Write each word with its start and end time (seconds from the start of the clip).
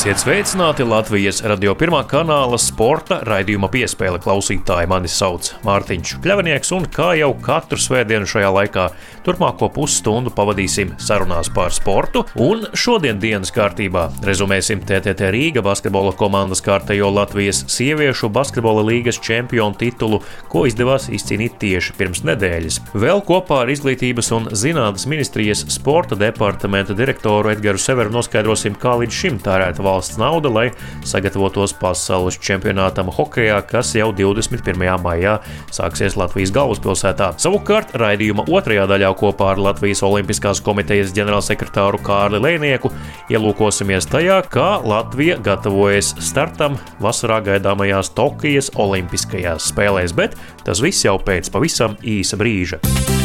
Esiet 0.00 0.22
sveicināti 0.22 0.80
Latvijas 0.88 1.42
radio 1.44 1.74
pirmā 1.76 1.98
kanāla 2.08 2.56
sporta 2.56 3.18
raidījuma 3.28 3.68
piespēle 3.68 4.16
klausītāji. 4.24 4.88
Mani 4.88 5.10
sauc 5.12 5.50
Mārtiņš 5.66 6.14
Kļavnieks, 6.24 6.70
un 6.72 6.86
kā 6.88 7.10
jau 7.18 7.34
katru 7.44 7.76
svētdienu 7.76 8.24
šajā 8.24 8.48
laikā, 8.56 8.86
turpmāko 9.26 9.68
pusstundu 9.74 10.32
pavadīsim 10.32 10.94
sarunās 10.96 11.50
par 11.52 11.74
sportu. 11.76 12.22
Un 12.40 12.64
šodien 12.72 13.20
dienas 13.20 13.52
kārtībā 13.52 14.06
rezumēsim 14.24 14.80
TTT 14.88 15.28
Rīga 15.36 15.60
basketbola 15.66 16.14
komandas 16.16 16.64
kārtējo 16.64 17.12
Latvijas 17.12 17.66
sieviešu 17.68 18.32
basketbola 18.32 18.86
līgas 18.88 19.20
čempionu 19.20 19.76
titulu, 19.84 20.22
ko 20.48 20.64
izdevās 20.70 21.10
izcīnīt 21.12 21.60
tieši 21.60 21.98
pirms 22.00 22.24
nedēļas. 22.24 22.80
Vēl 22.96 23.20
kopā 23.28 23.66
ar 23.66 23.74
Izglītības 23.76 24.32
un 24.38 24.48
zinātnes 24.64 25.04
ministrijas 25.12 25.66
sporta 25.76 26.16
departamenta 26.16 26.96
direktoru 26.96 27.52
Edgars 27.52 27.84
Severu 27.84 28.16
noskaidrosim, 28.16 28.80
kā 28.80 28.96
līdz 29.04 29.20
šim 29.20 29.44
tērēta 29.44 29.89
valsts 29.90 30.18
nauda, 30.20 30.50
lai 30.52 30.66
sagatavotos 31.06 31.74
pasaules 31.80 32.38
čempionātam 32.40 33.10
hokeja, 33.14 33.60
kas 33.66 33.92
jau 33.98 34.10
21. 34.16 34.78
maijā 35.02 35.38
sāksies 35.74 36.16
Latvijas 36.20 36.52
galvaspilsētā. 36.54 37.32
Savukārt 37.40 37.94
raidījuma 38.00 38.46
otrajā 38.50 38.86
daļā 38.90 39.12
kopā 39.20 39.52
ar 39.54 39.62
Latvijas 39.70 40.04
Olimpiskās 40.06 40.62
komitejas 40.64 41.14
ģenerālsekretāru 41.16 42.02
Kārli 42.06 42.42
Lēnieku 42.42 42.92
ielūkosimies 43.32 44.08
tajā, 44.10 44.40
kā 44.52 44.70
Latvija 44.86 45.38
gatavojas 45.44 46.14
startam 46.22 46.78
vasarā 47.02 47.40
gaidāmajās 47.50 48.14
Tokijas 48.16 48.72
Olimpiskajās 48.80 49.72
spēlēs, 49.72 50.14
bet 50.16 50.38
tas 50.66 50.82
viss 50.84 51.06
jau 51.06 51.18
pēc 51.22 51.52
pavisam 51.52 51.98
īsa 52.00 52.38
brīža. 52.40 53.19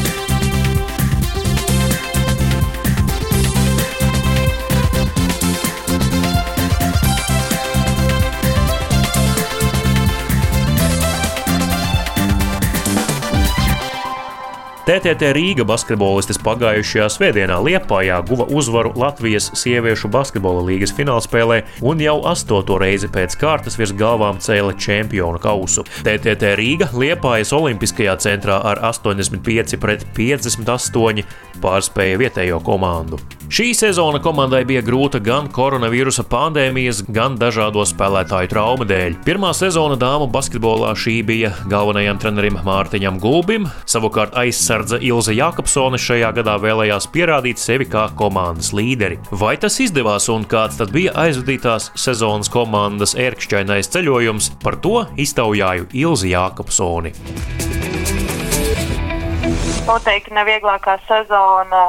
TTT 14.85 15.31
Rīga 15.33 15.63
basketbolistes 15.65 16.37
pagājušajā 16.45 17.05
svētdienā 17.09 17.55
Liepājā 17.65 18.19
guva 18.27 18.45
uzvaru 18.53 18.91
Latvijas 19.01 19.47
sieviešu 19.57 20.11
basketbola 20.13 20.61
līgas 20.67 20.93
finālspēlē 20.93 21.57
un 21.89 22.03
jau 22.05 22.19
astoto 22.29 22.77
reizi 22.77 23.09
pēc 23.09 23.33
kārtas 23.41 23.79
virs 23.81 23.95
galvām 23.97 24.37
cēla 24.37 24.75
čempionu 24.77 25.41
kausu. 25.41 25.87
TTT 26.05 26.53
Rīga 26.61 26.91
Liepājas 26.93 27.55
Olimpiskajā 27.57 28.13
centrā 28.27 28.59
ar 28.61 28.83
85 28.85 29.81
pret 29.81 30.05
58 30.13 31.25
pārspēja 31.65 32.21
vietējo 32.21 32.61
komandu. 32.69 33.17
Šī 33.55 33.69
sezona 33.71 34.19
komandai 34.19 34.65
bija 34.67 34.81
grūta 34.83 35.21
gan 35.23 35.45
koronavīrusa 35.47 36.25
pandēmijas, 36.27 36.97
gan 37.15 37.37
dažādo 37.39 37.85
spēlētāju 37.87 38.49
traumu 38.51 38.83
dēļ. 38.89 39.13
Pirmā 39.23 39.53
sezona 39.55 39.95
dāmu 39.95 40.27
basketbolā 40.27 40.89
šī 40.99 41.13
bija 41.23 41.53
galvenajam 41.71 42.19
trenerim 42.19 42.59
Mārtiņam 42.67 43.21
Gulbim, 43.23 43.69
savukārt 43.87 44.35
aizsardze 44.41 44.99
Ilze 45.07 45.37
Jākapsone 45.37 45.95
šajā 45.95 46.33
gadā 46.35 46.57
vēlējās 46.65 47.07
pierādīt 47.15 47.63
sevi 47.63 47.87
kā 47.87 48.09
komandas 48.19 48.73
līderi. 48.75 49.21
Vai 49.31 49.55
tas 49.55 49.79
izdevās 49.79 50.27
un 50.35 50.43
kāds 50.43 50.83
tad 50.83 50.91
bija 50.91 51.15
aizvadītās 51.23 51.93
sezonas 51.95 52.51
komandas 52.51 53.15
ērkšķainais 53.15 53.93
ceļojums, 53.95 54.51
par 54.67 54.81
to 54.83 55.05
iztaujāju 55.15 55.87
Ilzi 55.95 56.35
Jākapsoni. 56.35 57.15
Noteikti 59.87 60.41
nevieglākā 60.43 60.99
sezona 61.07 61.85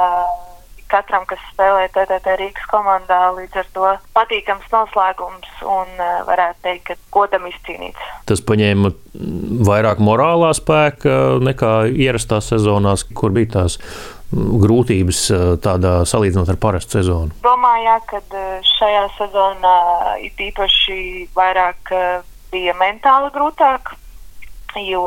katram, 0.90 1.26
kas 1.28 1.40
spēlē 1.52 1.86
TTT 1.94 2.36
Rīgas 2.40 2.66
komandā, 2.70 3.20
līdz 3.36 3.60
ar 3.62 3.70
to 3.74 3.92
patīkams 4.16 4.68
noslēgums 4.72 5.64
un 5.66 5.90
eh, 5.96 6.12
varētu 6.28 6.62
teikt, 6.66 6.84
ka 6.90 6.96
godam 7.14 7.48
izcīnīts. 7.50 8.12
Tas 8.28 8.42
paņēma 8.46 8.92
vairāk 9.66 10.02
morālā 10.02 10.52
spēka 10.56 11.16
nekā 11.42 11.72
ierastās 11.92 12.52
sezonās, 12.52 13.06
kur 13.16 13.34
bija 13.36 13.54
tās 13.60 13.78
grūtības 14.32 15.20
eh, 15.34 15.44
tādā 15.64 15.98
salīdzinot 16.08 16.54
ar 16.54 16.60
parastu 16.62 17.00
sezonu? 17.00 17.36
Domāju, 17.46 17.98
ka 18.10 18.22
eh, 18.22 18.56
šajā 18.76 19.04
sezonā 19.18 19.76
it 20.26 20.48
īpaši 20.50 20.98
vairāk 21.36 21.94
bija 22.52 22.74
mentāli 22.78 23.32
grūtāk 23.34 23.96
jo, 24.84 25.04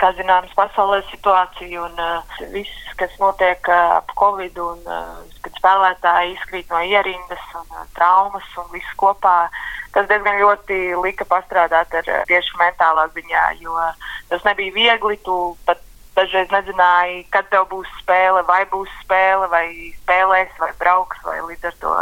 kā 0.00 0.10
zināms, 0.18 0.52
pasaulē 0.58 1.00
situācija 1.10 1.86
un 1.86 2.02
uh, 2.02 2.36
viss, 2.52 2.92
kas 3.00 3.14
notiek 3.20 3.70
uh, 3.70 3.96
ap 4.00 4.12
Covid 4.18 4.58
un 4.60 4.82
uh, 4.84 5.16
kad 5.44 5.56
spēlētāji 5.60 6.34
izkrīt 6.34 6.70
no 6.72 6.82
ierindas 6.84 7.42
un 7.56 7.66
uh, 7.72 7.86
traumas 7.96 8.46
un 8.60 8.68
viss 8.74 8.96
kopā, 9.00 9.48
tas 9.94 10.08
diezgan 10.10 10.40
ļoti 10.42 10.80
lika 11.00 11.28
pastrādāt 11.30 11.94
ar 12.00 12.12
uh, 12.12 12.22
tieši 12.28 12.60
mentālā 12.60 13.08
ziņā, 13.16 13.46
jo 13.64 13.76
tas 14.32 14.44
nebija 14.48 14.74
viegli, 14.76 15.18
tu 15.24 15.56
pat 15.68 15.80
dažreiz 16.16 16.52
nezināji, 16.52 17.24
kad 17.32 17.48
tev 17.52 17.66
būs 17.72 17.88
spēle, 18.00 18.42
vai 18.48 18.62
būs 18.72 18.92
spēle, 19.02 19.48
vai 19.52 19.66
spēlēs, 20.02 20.52
vai 20.60 20.70
brauks, 20.80 21.20
vai 21.24 21.40
līdz 21.44 21.68
ar 21.70 21.80
to, 21.82 21.96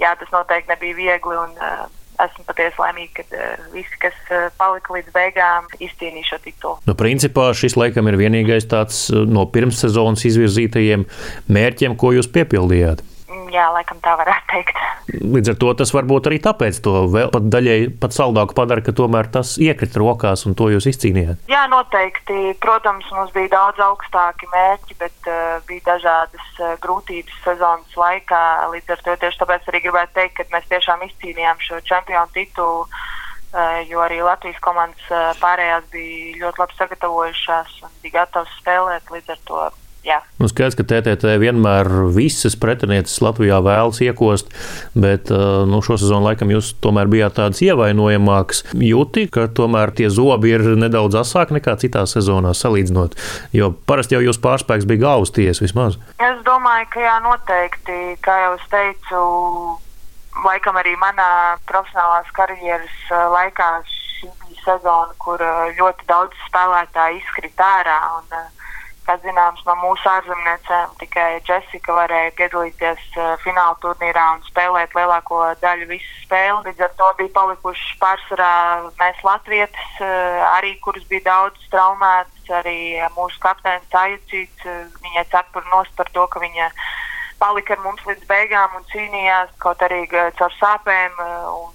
jā, 0.00 0.12
tas 0.20 0.32
noteikti 0.34 0.74
nebija 0.74 0.98
viegli 0.98 1.38
un 1.40 1.56
uh, 1.56 1.86
esmu 2.24 2.46
patiesi 2.48 2.80
laimīga, 2.80 3.22
ka 3.22 3.40
uh, 3.40 3.66
visi, 3.74 3.98
kas 4.02 4.16
uh, 4.30 4.46
palika 4.60 4.94
līdz 4.96 5.12
beigām, 5.16 5.68
izcīnīja 5.78 6.30
šo 6.30 6.40
titulu. 6.44 6.78
Nu, 6.88 6.96
principā 6.98 7.50
šis 7.56 7.76
laikam 7.78 8.08
ir 8.10 8.20
vienīgais 8.20 8.68
tāds 8.70 9.06
no 9.12 9.46
pirmssezonas 9.52 10.24
izvirzītajiem 10.30 11.06
mērķiem, 11.52 11.98
ko 12.00 12.14
jūs 12.16 12.30
piepildījāt. 12.32 13.04
Jā, 13.26 13.64
laikam 13.74 13.98
tā 14.04 14.12
varētu 14.20 14.46
teikt. 14.52 14.76
Līdz 15.18 15.50
ar 15.50 15.56
to 15.58 15.70
tas 15.80 15.90
varbūt 15.94 16.28
arī 16.30 16.38
tāpēc 16.44 16.78
to 16.84 16.92
vēl 17.10 17.30
pat 17.34 17.48
daļai 17.50 17.78
pat 17.98 18.14
saldāku 18.14 18.54
padara, 18.54 18.84
ka 18.86 18.94
tomēr 18.94 19.26
tas 19.34 19.56
iekrita 19.62 19.98
rokās 19.98 20.44
un 20.46 20.54
to 20.58 20.68
jūs 20.70 20.86
izcīnījāt. 20.92 21.42
Jā, 21.50 21.64
noteikti. 21.72 22.54
Protams, 22.62 23.08
mums 23.14 23.32
bija 23.34 23.50
daudz 23.56 23.82
augstāki 23.82 24.46
mērķi, 24.52 24.98
bet 25.00 25.30
uh, 25.30 25.58
bija 25.66 25.82
dažādas 25.88 26.46
uh, 26.60 26.76
grūtības 26.82 27.40
sezonas 27.42 27.98
laikā. 27.98 28.42
Līdz 28.74 28.94
ar 28.94 29.02
to 29.08 29.16
tieši 29.24 29.42
tāpēc 29.42 29.70
arī 29.72 29.82
gribētu 29.88 30.14
teikt, 30.20 30.36
ka 30.38 30.46
mēs 30.54 30.70
tiešām 30.70 31.02
izcīnījām 31.08 31.62
šo 31.66 31.80
čempionu 31.88 32.30
titulu. 32.36 32.86
Uh, 33.56 33.82
jo 33.88 34.02
arī 34.04 34.20
Latvijas 34.22 34.62
komandas 34.62 35.10
uh, 35.10 35.32
pārējās 35.42 35.90
bija 35.90 36.44
ļoti 36.44 36.62
labi 36.62 36.78
sagatavojušās 36.78 37.82
un 37.86 37.98
bija 38.04 38.20
gatavas 38.20 38.54
spēlēt. 38.60 39.10
Līdz 39.14 39.34
ar 39.34 39.42
to 39.50 39.66
Jā. 40.06 40.20
Nu, 40.38 40.46
skaidrs, 40.46 40.76
ka 40.78 40.84
TTT 40.86 41.32
vienmēr 41.42 41.88
visas 42.14 42.54
pretinieces 42.62 43.18
Latvijā 43.24 43.56
vēlas 43.64 43.98
iekost, 44.04 44.52
bet 44.94 45.32
uh, 45.34 45.64
nu, 45.66 45.80
šo 45.82 45.96
sezonu 45.98 46.28
laikam 46.28 46.52
jūs 46.54 46.76
tomēr 46.84 47.10
bijāt 47.10 47.34
tāds 47.40 47.62
ievainojamāks. 47.66 48.62
Jūti, 48.86 49.26
ka 49.34 49.48
tomēr 49.50 49.90
tie 49.98 50.06
zobi 50.12 50.54
ir 50.54 50.62
nedaudz 50.78 51.18
asāki 51.24 51.58
nekā 51.58 51.74
citās 51.82 52.14
sezonās 52.14 52.62
salīdzinot, 52.62 53.18
jo 53.56 53.72
parasti 53.90 54.14
jau 54.14 54.22
jūs 54.28 54.38
pārspēks 54.44 54.86
bija 54.86 55.08
galvas 55.08 55.34
tiesa 55.34 55.66
vismaz. 55.66 55.98
Es 56.22 56.38
domāju, 56.46 56.86
ka 56.94 57.02
jā, 57.02 57.18
noteikti, 57.26 57.98
kā 58.22 58.38
jau 58.44 58.54
es 58.60 58.70
teicu, 58.70 59.22
laikam 60.46 60.78
arī 60.78 60.94
manā 61.02 61.30
profesionālās 61.66 62.30
karjeras 62.36 62.98
uh, 63.10 63.26
laikā 63.34 63.72
šī 63.90 64.30
bija 64.44 64.68
sezona, 64.68 65.18
kur 65.18 65.42
uh, 65.42 65.66
ļoti 65.80 66.06
daudz 66.06 66.46
spēlētāju 66.46 67.24
izkrita 67.24 67.72
ārā. 67.80 67.98
Un, 68.20 68.38
Kā 69.06 69.14
zināms, 69.22 69.60
no 69.62 69.76
mūsu 69.78 70.08
ārzemniecēm 70.10 70.96
tikai 70.98 71.26
Jessica 71.46 71.94
varēja 71.94 72.32
piedalīties 72.40 73.04
uh, 73.14 73.36
fināla 73.44 73.76
turnīrā 73.84 74.24
un 74.34 74.42
spēlēt 74.48 74.96
lielāko 74.98 75.44
daļu 75.62 75.86
visu 75.92 76.10
spēli. 76.24 76.64
Līdz 76.66 76.82
ar 76.88 76.96
to 76.98 77.12
bija 77.20 77.30
palikuši 77.36 77.94
pārsvarā 78.02 78.50
mēs 78.98 79.22
latvietis, 79.28 79.92
uh, 80.02 80.42
arī 80.56 80.74
kuras 80.82 81.06
bija 81.12 81.28
daudz 81.28 81.70
traumētas, 81.70 82.50
arī 82.58 82.76
mūsu 83.14 83.38
kapteinis 83.46 83.94
Ajucīts, 84.02 84.66
uh, 84.66 84.82
viņai 85.06 85.26
cepur 85.30 85.70
nost 85.70 85.94
par 85.94 86.10
to, 86.10 86.26
ka 86.26 86.42
viņa 86.42 86.72
palika 87.38 87.76
ar 87.76 87.86
mums 87.86 88.02
līdz 88.10 88.26
beigām 88.26 88.74
un 88.74 88.90
cīnījās 88.90 89.54
kaut 89.62 89.86
arī 89.86 90.02
caur 90.10 90.58
sāpēm. 90.58 91.14
Un, 91.54 91.70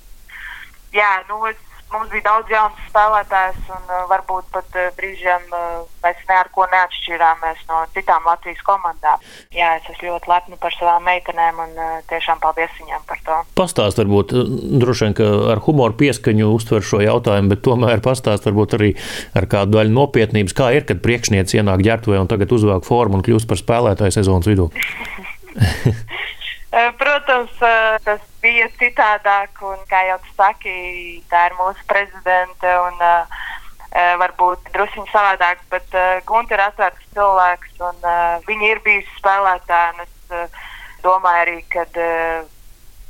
jā, 0.91 1.13
nu, 1.31 1.45
es 1.47 1.70
mums 1.93 2.11
bija 2.13 2.25
daudz 2.27 2.51
jaunas 2.51 2.85
spēlētājas, 2.89 3.59
un 3.71 3.83
uh, 3.89 4.03
varbūt 4.11 4.47
pat 4.55 4.77
uh, 4.79 4.89
brīžiem 4.97 5.47
uh, 5.51 5.81
mēs 6.03 6.21
ne 6.29 6.37
ar 6.37 6.49
ko 6.55 6.65
neatšķirāmies 6.71 7.65
no 7.69 7.81
citām 7.95 8.27
Latvijas 8.27 8.61
komandām. 8.67 9.23
Jā, 9.55 9.73
es 9.79 9.89
esmu 9.91 10.11
ļoti 10.11 10.31
lepna 10.31 10.59
par 10.61 10.75
savām 10.77 11.05
meitenēm, 11.07 11.61
un 11.65 11.75
uh, 11.77 11.97
tiešām 12.11 12.41
paldies 12.43 12.73
viņām 12.79 13.05
par 13.09 13.23
to. 13.27 13.39
Pastāst, 13.59 14.01
varbūt, 14.01 14.35
uh, 14.35 14.55
droši 14.83 15.07
vien, 15.07 15.17
ka 15.21 15.29
ar 15.55 15.63
humoru 15.67 15.97
pieskaņu 16.01 16.51
uztver 16.55 16.85
šo 16.85 17.03
jautājumu, 17.03 17.53
bet 17.55 17.65
tomēr 17.67 18.03
pastāst 18.05 18.47
varbūt 18.49 18.77
arī 18.79 18.93
ar 19.37 19.49
kādu 19.51 19.79
daļu 19.79 19.95
nopietnības, 19.97 20.57
kā 20.57 20.71
ir, 20.77 20.87
kad 20.89 21.03
priekšniece 21.03 21.59
ienāk 21.59 21.83
ģērbtuvē 21.87 22.23
un 22.23 22.31
tagad 22.31 22.55
uzvelk 22.55 22.87
formu 22.87 23.19
un 23.19 23.25
kļūst 23.27 23.49
par 23.49 23.59
spēlētāju 23.61 24.19
sezonas 24.19 24.49
vidū. 24.49 24.71
Protams, 27.01 27.51
eh, 27.61 27.97
tas 28.03 28.21
bija 28.41 28.67
citādāk, 28.79 29.61
un, 29.65 29.81
kā 29.89 30.03
jau 30.09 30.19
tu 30.25 30.35
saki, 30.37 30.75
tā 31.31 31.47
ir 31.49 31.57
mūsu 31.59 31.87
prezidente. 31.89 32.75
Un, 32.87 33.01
uh, 33.01 33.41
varbūt 33.91 34.71
druskuļi 34.71 35.11
savādāk, 35.11 35.59
bet 35.71 35.95
uh, 35.97 36.21
Gunte 36.27 36.55
ir 36.55 36.63
atvērts 36.63 37.11
cilvēks, 37.11 37.73
un 37.83 37.97
uh, 38.07 38.39
viņa 38.47 38.69
ir 38.69 38.79
bijusi 38.85 39.11
spēlētāja. 39.17 40.05
Es 40.05 40.31
uh, 40.31 40.63
domāju 41.03 41.41
arī, 41.43 41.57
ka 41.73 41.83
uh, 41.83 42.47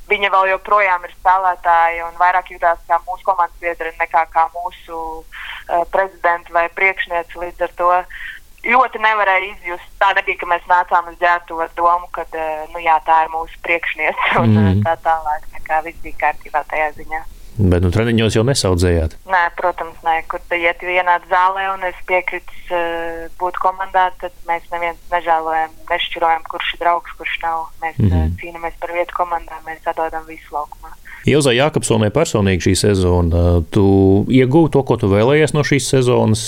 viņa 0.10 0.32
vēl 0.34 0.50
joprojām 0.56 1.06
ir 1.06 1.14
spēlētāja 1.20 2.08
un 2.10 2.18
vairāk 2.20 2.52
jutās 2.56 2.82
kā 2.90 3.00
mūsu 3.06 3.28
komandas 3.28 3.62
biedri 3.62 3.94
nekā 4.00 4.26
kā 4.34 4.48
mūsu 4.56 4.98
uh, 5.22 5.86
prezidenta 5.94 6.54
vai 6.56 6.68
priekšniece. 6.74 7.38
Līdz 7.38 7.68
ar 7.68 7.76
to 7.78 7.92
ļoti 8.66 9.02
nevarēja 9.02 9.52
izjust. 9.52 9.92
Tā 10.02 10.12
nebija, 10.18 10.40
ka 10.42 10.50
mēs 10.54 10.66
nācām 10.70 11.12
uz 11.12 11.20
ģērbtu 11.22 11.60
ar 11.64 11.76
domu, 11.78 12.10
ka 12.16 12.26
uh, 12.28 12.64
nu, 12.74 12.82
jā, 12.84 12.98
tā 13.08 13.24
ir 13.26 13.34
mūsu 13.34 13.62
priekšniece 13.66 14.34
un 14.44 14.58
mm. 14.58 14.82
tā 14.88 14.98
tālāk. 15.06 15.46
Tā 15.56 15.64
kā 15.68 15.84
viss 15.86 16.02
bija 16.06 16.28
kārtībā 16.28 16.66
tajā 16.72 16.92
ziņā. 17.00 17.22
Bet 17.62 17.84
nu, 17.84 17.92
treniņos 17.92 18.38
jau 18.38 18.46
nesaudzējāt. 18.48 19.18
Nē, 19.30 19.42
protams, 19.58 19.98
nē. 20.06 20.22
Kur 20.32 20.40
te 20.50 20.58
iet 20.62 20.80
vienā 20.88 21.18
zālē 21.30 21.68
un 21.74 21.84
es 21.90 21.98
piekrītu 22.08 22.56
uh, 22.72 23.28
būt 23.42 23.60
komandā, 23.62 24.08
tad 24.22 24.34
mēs 24.48 24.66
neviens 24.72 25.02
nežēlojam, 25.12 25.76
nešķirojam, 25.92 26.48
kurš 26.48 26.74
ir 26.78 26.84
draugs, 26.86 27.18
kurš 27.20 27.36
nav. 27.44 27.68
Mēs 27.84 28.00
mm 28.00 28.08
-hmm. 28.08 28.32
uh, 28.32 28.40
cīnāmies 28.40 28.80
par 28.80 28.96
vietu 28.96 29.18
komandā, 29.20 29.60
mēs 29.68 29.84
atdodam 29.86 30.26
visu 30.30 30.56
laukumā. 30.56 30.96
Ilzai 31.30 31.54
Jākapsonai 31.54 32.10
personīgi 32.14 32.66
šī 32.66 32.74
sezona. 32.80 33.62
Tu 33.74 33.84
iegūti 34.34 34.74
to, 34.74 34.82
ko 34.88 34.98
tu 34.98 35.10
vēlējies 35.12 35.54
no 35.54 35.62
šīs 35.68 35.90
sezonas, 35.94 36.46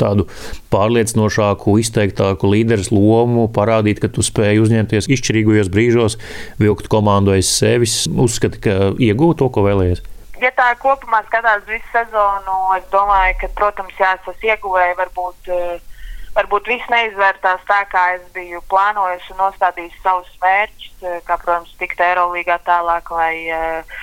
tādu 0.00 0.26
pārliecinošāku, 0.74 1.78
izteiktāku 1.80 2.50
līderes 2.52 2.90
lomu, 2.92 3.46
parādīt, 3.52 4.02
ka 4.02 4.12
tu 4.12 4.24
spēj 4.24 4.60
uzņemties 4.66 5.08
izšķirīgajos 5.16 5.72
brīžos, 5.72 6.18
vilkt 6.60 6.90
komandu 6.92 7.32
aiz 7.36 7.48
sevis. 7.48 8.02
Uzskati, 8.12 8.60
ka 8.60 8.76
iegūti 9.00 9.40
to, 9.40 9.48
ko 9.54 9.64
vēlējies. 9.64 10.04
Ja 10.42 10.50
tā 10.58 10.72
kopumā 10.82 11.22
skatās 11.28 11.64
visu 11.68 11.86
sezonu, 11.94 12.58
es 12.76 12.84
domāju, 12.92 13.38
ka, 13.40 13.50
protams, 13.56 13.96
jā, 13.96 14.16
es 14.18 14.46
ieguvēju 14.52 14.98
varbūt. 15.00 15.48
Uh, 15.48 15.91
varbūt 16.36 16.70
viss 16.70 16.90
neizvērtās 16.92 17.62
tā, 17.68 17.82
kā 17.92 18.04
es 18.16 18.24
biju 18.36 18.62
plānojis 18.72 19.28
un 19.34 19.40
nostādījis 19.42 19.98
savus 20.04 20.32
mērķus, 20.42 20.96
eh, 21.04 21.20
kā, 21.26 21.36
protams, 21.42 21.74
tikt 21.80 22.00
Eirolandā 22.00 22.58
tālāk, 22.66 23.12
lai 23.12 23.34
uh, 23.52 23.96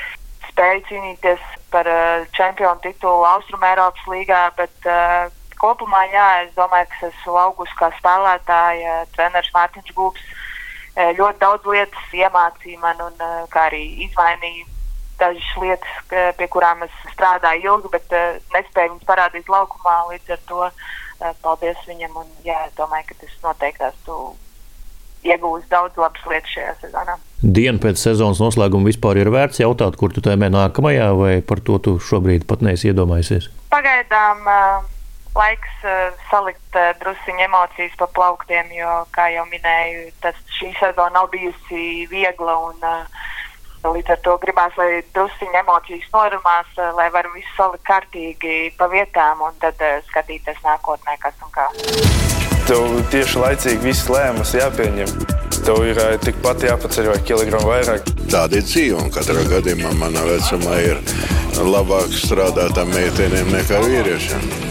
spēju 0.49 0.85
cīnīties 0.89 1.45
par 1.73 1.89
uh, 1.89 2.27
čempionu 2.37 2.81
titulu 2.85 3.25
Austrum 3.31 3.65
Eiropas 3.65 4.05
līgā. 4.11 4.43
Bet, 4.57 4.75
uh, 4.85 5.31
kopumā, 5.61 6.05
jā, 6.13 6.27
es 6.45 6.53
domāju, 6.57 6.89
ka 6.91 6.99
es 6.99 7.13
esmu 7.13 7.39
augusi 7.41 7.77
kā 7.79 7.91
spēlētāja, 7.97 9.03
treneris 9.15 9.53
Mārtiņš 9.55 9.95
Gūks. 9.97 10.35
Ļoti 10.99 11.39
daudz 11.39 11.67
lietas 11.69 12.15
iemācīja 12.17 12.79
man 12.81 12.99
un 12.99 13.21
arī 13.61 13.83
izmainīja 14.03 14.65
dažas 15.19 15.51
lietas, 15.61 15.99
pie 16.09 16.47
kurām 16.51 16.81
es 16.83 16.95
strādāju 17.13 17.69
ilgi, 17.69 17.91
bet 17.93 18.15
nespēju 18.51 18.95
viņas 18.95 19.07
parādīt 19.07 19.51
laukumā. 19.53 19.93
Līdz 20.09 20.33
ar 20.35 20.41
to 20.49 20.65
uh, 20.65 20.81
paldies 21.44 21.80
viņam. 21.88 22.21
Un, 22.24 22.30
jā, 22.45 22.60
es 22.68 22.75
domāju, 22.77 23.10
ka 23.10 23.19
tas 23.24 23.42
noteikti 23.44 23.88
esmu 23.89 24.19
iegūs 25.27 25.66
daudz 25.71 25.98
labas 26.00 26.27
lietas 26.31 26.54
šajā 26.54 26.75
sezonā. 26.83 27.18
Dienu 27.39 27.80
pēc 27.83 28.00
sezonas 28.01 28.39
noslēguma 28.44 28.88
vispār 28.89 29.19
ir 29.21 29.31
vērts 29.31 29.62
jautāt, 29.62 29.98
kur 30.00 30.13
tu 30.16 30.24
tēmē 30.24 30.50
nākamajā, 30.51 31.10
vai 31.16 31.33
par 31.44 31.63
to 31.63 31.80
tu 31.83 31.98
šobrīd 32.04 32.48
pat 32.48 32.63
neesi 32.63 32.92
iedomājies? 32.92 33.50
Pagaidām 33.71 34.48
uh, 34.48 34.88
laiks 35.36 35.83
uh, 35.88 36.16
salikt 36.31 36.80
uh, 36.80 36.92
drusciņu 37.01 37.45
emocijas 37.48 37.95
pa 38.00 38.10
plauktiem, 38.15 38.72
jo, 38.75 38.95
kā 39.15 39.30
jau 39.36 39.45
minēju, 39.51 40.10
tas 40.24 40.39
šī 40.60 40.72
sezona 40.80 41.19
nav 41.19 41.30
bijusi 41.36 42.07
viegla 42.12 42.57
un 42.69 42.83
uh, 42.83 43.27
Līdz 43.79 44.11
ar 44.11 44.19
to 44.19 44.33
gribās, 44.41 44.73
lai 44.75 44.99
druskuļi 45.15 45.55
emocijas 45.61 46.07
norimās, 46.11 46.67
eh, 46.75 46.89
lai 46.97 47.07
varu 47.15 47.31
visu 47.31 47.47
salikt 47.55 47.85
kārtīgi 47.87 48.73
pa 48.77 48.89
vietām 48.91 49.39
un 49.45 49.55
tad 49.61 49.79
uh, 49.79 50.01
skatīties 50.09 50.59
nākotnē, 50.65 51.15
kas 51.23 51.39
un 51.45 51.53
kā. 51.55 51.69
Tev 52.67 52.99
tieši 53.13 53.39
laicīgi 53.39 53.87
viss 53.87 54.11
lēmums 54.11 54.51
jāpieņem. 54.59 55.13
Tev 55.63 55.79
ir 55.87 55.95
uh, 55.95 56.17
tikpat 56.19 56.67
jāpaceļ 56.67 57.11
vai 57.13 57.19
kilogramu 57.23 57.71
vairāk. 57.71 58.11
Tāda 58.27 58.59
ir 58.59 58.67
dzīve, 58.67 58.99
un 58.99 59.13
katrā 59.15 59.47
gadījumā 59.47 59.95
manā 60.01 60.27
vecumā 60.27 60.81
ir 60.83 60.99
labāk 61.63 62.11
strādāt 62.19 62.75
ar 62.75 62.91
meitenēm 62.91 63.55
nekā 63.55 63.79
vīriešiem. 63.87 64.69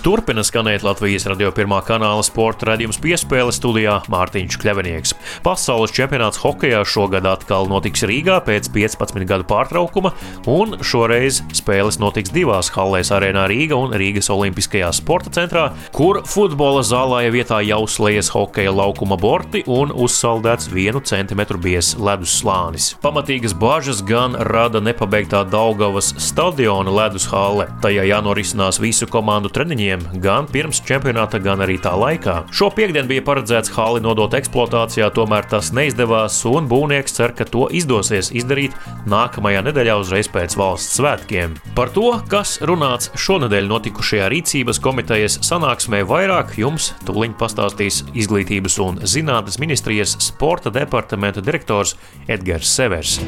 Turpina 0.00 0.40
skanēt 0.40 0.80
Latvijas 0.80 1.26
radio 1.28 1.50
pirmā 1.52 1.82
kanāla 1.84 2.22
sporta 2.24 2.70
raidījums 2.70 2.96
piespēle 3.04 3.52
studijā 3.52 3.98
Mārtiņš 4.08 4.56
Kļavinieks. 4.62 5.10
Pasaules 5.44 5.92
čempionāts 5.92 6.40
hokeja 6.40 6.78
šogad 6.88 7.26
atkal 7.28 7.68
notiks 7.68 8.06
Rīgā 8.08 8.38
pēc 8.46 8.70
15 8.72 9.26
gadu 9.28 9.44
pārtraukuma, 9.50 10.14
un 10.48 10.78
šoreiz 10.80 11.42
spēles 11.52 11.98
notiks 12.00 12.32
divās 12.32 12.70
hallēs- 12.72 13.10
Arēnā 13.16 13.44
Rīga 13.52 13.76
un 13.76 13.92
Rīgas 13.92 14.30
Olimpiskajā 14.32 14.88
sporta 14.96 15.28
centrā, 15.36 15.66
kur 15.92 16.22
futbola 16.24 16.80
zālē 16.80 17.28
vietā 17.28 17.60
jau 17.60 17.84
slēdzas 17.84 18.32
hokeja 18.32 18.72
laukuma 18.72 19.20
borti 19.20 19.62
un 19.66 19.92
uzsaldēts 19.92 20.72
vienu 20.72 21.04
centimetru 21.04 21.60
biezs 21.60 21.98
ledus 21.98 22.40
slānis. 22.40 22.94
Pamatīgas 23.02 23.52
bažas 23.52 24.00
gan 24.00 24.32
rada 24.32 24.80
nepabeigtā 24.80 25.44
Daugavas 25.50 26.14
stadiona 26.16 26.88
ledus 26.90 27.26
halle. 27.26 27.68
Tajā 27.82 28.08
jānorisinās 28.08 28.80
visu 28.80 29.06
komandu 29.06 29.52
treniņiem 29.52 29.89
treniņiem 29.90 30.22
gan 30.22 30.46
pirms 30.50 30.80
čempionāta, 30.86 31.40
gan 31.42 31.60
arī 31.60 31.78
tā 31.80 31.92
laikā. 31.96 32.46
Šo 32.52 32.70
piekdienu 32.70 33.08
bija 33.08 33.22
paredzēts 33.24 33.72
hali 33.74 34.00
nodot 34.00 34.32
eksploatācijā, 34.34 35.10
tomēr 35.14 35.48
tas 35.50 35.72
neizdevās, 35.72 36.44
un 36.46 36.68
būvnieks 36.68 37.16
cer, 37.16 37.34
ka 37.34 37.44
to 37.44 37.68
izdosies 37.72 38.30
izdarīt 38.32 38.72
nākamajā 39.06 39.62
nedēļā 39.66 39.96
uzreiz 40.00 40.28
pēc 40.30 40.56
valsts 40.56 40.98
svētkiem. 41.00 41.56
Par 41.74 41.90
to, 41.90 42.20
kas 42.30 42.58
runāts 42.62 43.10
šonadēļ 43.18 43.68
notikušajā 43.70 44.30
rīcības 44.30 44.80
komitejas 44.80 45.40
sanāksmē, 45.46 46.04
vairāk 46.06 46.56
jums 46.60 46.92
tūlīt 47.06 47.36
pastāstīs 47.40 48.04
Izglītības 48.14 48.78
un 48.84 49.02
zinātnes 49.02 49.60
ministrijas 49.62 50.16
sporta 50.22 50.72
departamenta 50.74 51.42
direktors 51.44 51.96
Edgars 52.28 52.70
Severs. 52.70 53.18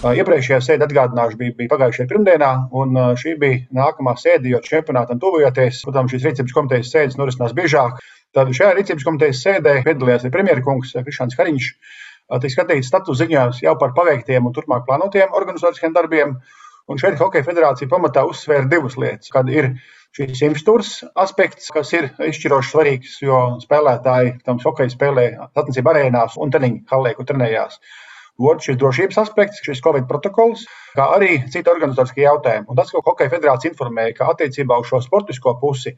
Iepriekšējā 0.00 0.58
sēde 0.64 0.86
atgādināšu, 0.86 1.36
bija, 1.36 1.52
bija 1.58 1.68
pagājušajā 1.74 2.08
pirmdienā, 2.08 2.48
un 2.80 2.96
šī 3.20 3.34
bija 3.40 3.58
nākamā 3.76 4.14
sēde, 4.16 4.48
jo 4.48 4.60
čempionātam 4.64 5.20
tuvojoties, 5.20 5.82
protams, 5.84 6.14
šīs 6.14 6.24
rīcības 6.24 6.54
komitejas 6.56 6.92
sēdes 6.94 7.18
norisinās 7.20 7.52
biežāk. 7.58 7.98
Tad 8.32 8.48
šajā 8.56 8.70
rīcības 8.78 9.04
komitejas 9.04 9.42
sēdē 9.44 9.74
piedalījās 9.84 10.24
arī 10.24 10.32
premjerministrs 10.38 11.04
Krišāns 11.04 11.36
Kariņš. 11.36 11.68
Tiek 12.40 12.54
skatīts 12.54 12.88
status 12.88 13.20
ziņojums 13.20 13.60
jau 13.66 13.76
par 13.76 13.92
paveiktiem 13.92 14.48
un 14.48 14.56
turpmāk 14.56 14.88
plānotiem 14.88 15.36
organizatoriskiem 15.36 15.92
darbiem. 15.92 16.36
Un 16.88 16.98
šeit 16.98 17.20
Hokeja 17.20 17.44
federācija 17.44 17.90
pamatā 17.92 18.24
uzsvēra 18.24 18.70
divas 18.72 18.96
lietas. 18.96 19.28
Kad 19.34 19.52
ir 19.52 19.74
šīs 20.16 20.40
imstūras 20.48 20.94
aspekts, 21.12 21.68
kas 21.74 21.92
ir 21.92 22.08
izšķiroši 22.24 22.72
svarīgs, 22.72 23.18
jo 23.20 23.42
spēlētāji 23.62 24.38
tam 24.48 24.64
hokeja 24.64 24.94
spēlē 24.96 25.26
sacensību 25.52 25.92
arēnās 25.92 26.40
un 26.40 26.54
treniņu 26.54 26.86
hallē, 26.88 27.12
kur 27.18 27.28
trenējās. 27.28 27.76
Otrs 28.40 28.70
šis 28.70 28.78
drošības 28.80 29.18
aspekts, 29.20 29.60
šis 29.66 29.82
Covid 29.84 30.06
protokols, 30.08 30.64
kā 30.96 31.06
arī 31.16 31.34
citi 31.52 31.70
organizatoriskie 31.70 32.24
jautājumi. 32.24 32.68
Un 32.70 32.78
tas, 32.78 32.92
ko 32.94 33.02
Hokeja 33.04 33.32
federācija 33.34 33.72
informēja, 33.72 34.16
ka 34.16 34.30
attiecībā 34.32 34.78
uz 34.80 34.88
šo 34.88 35.02
sportisko 35.04 35.56
pusi 35.60 35.92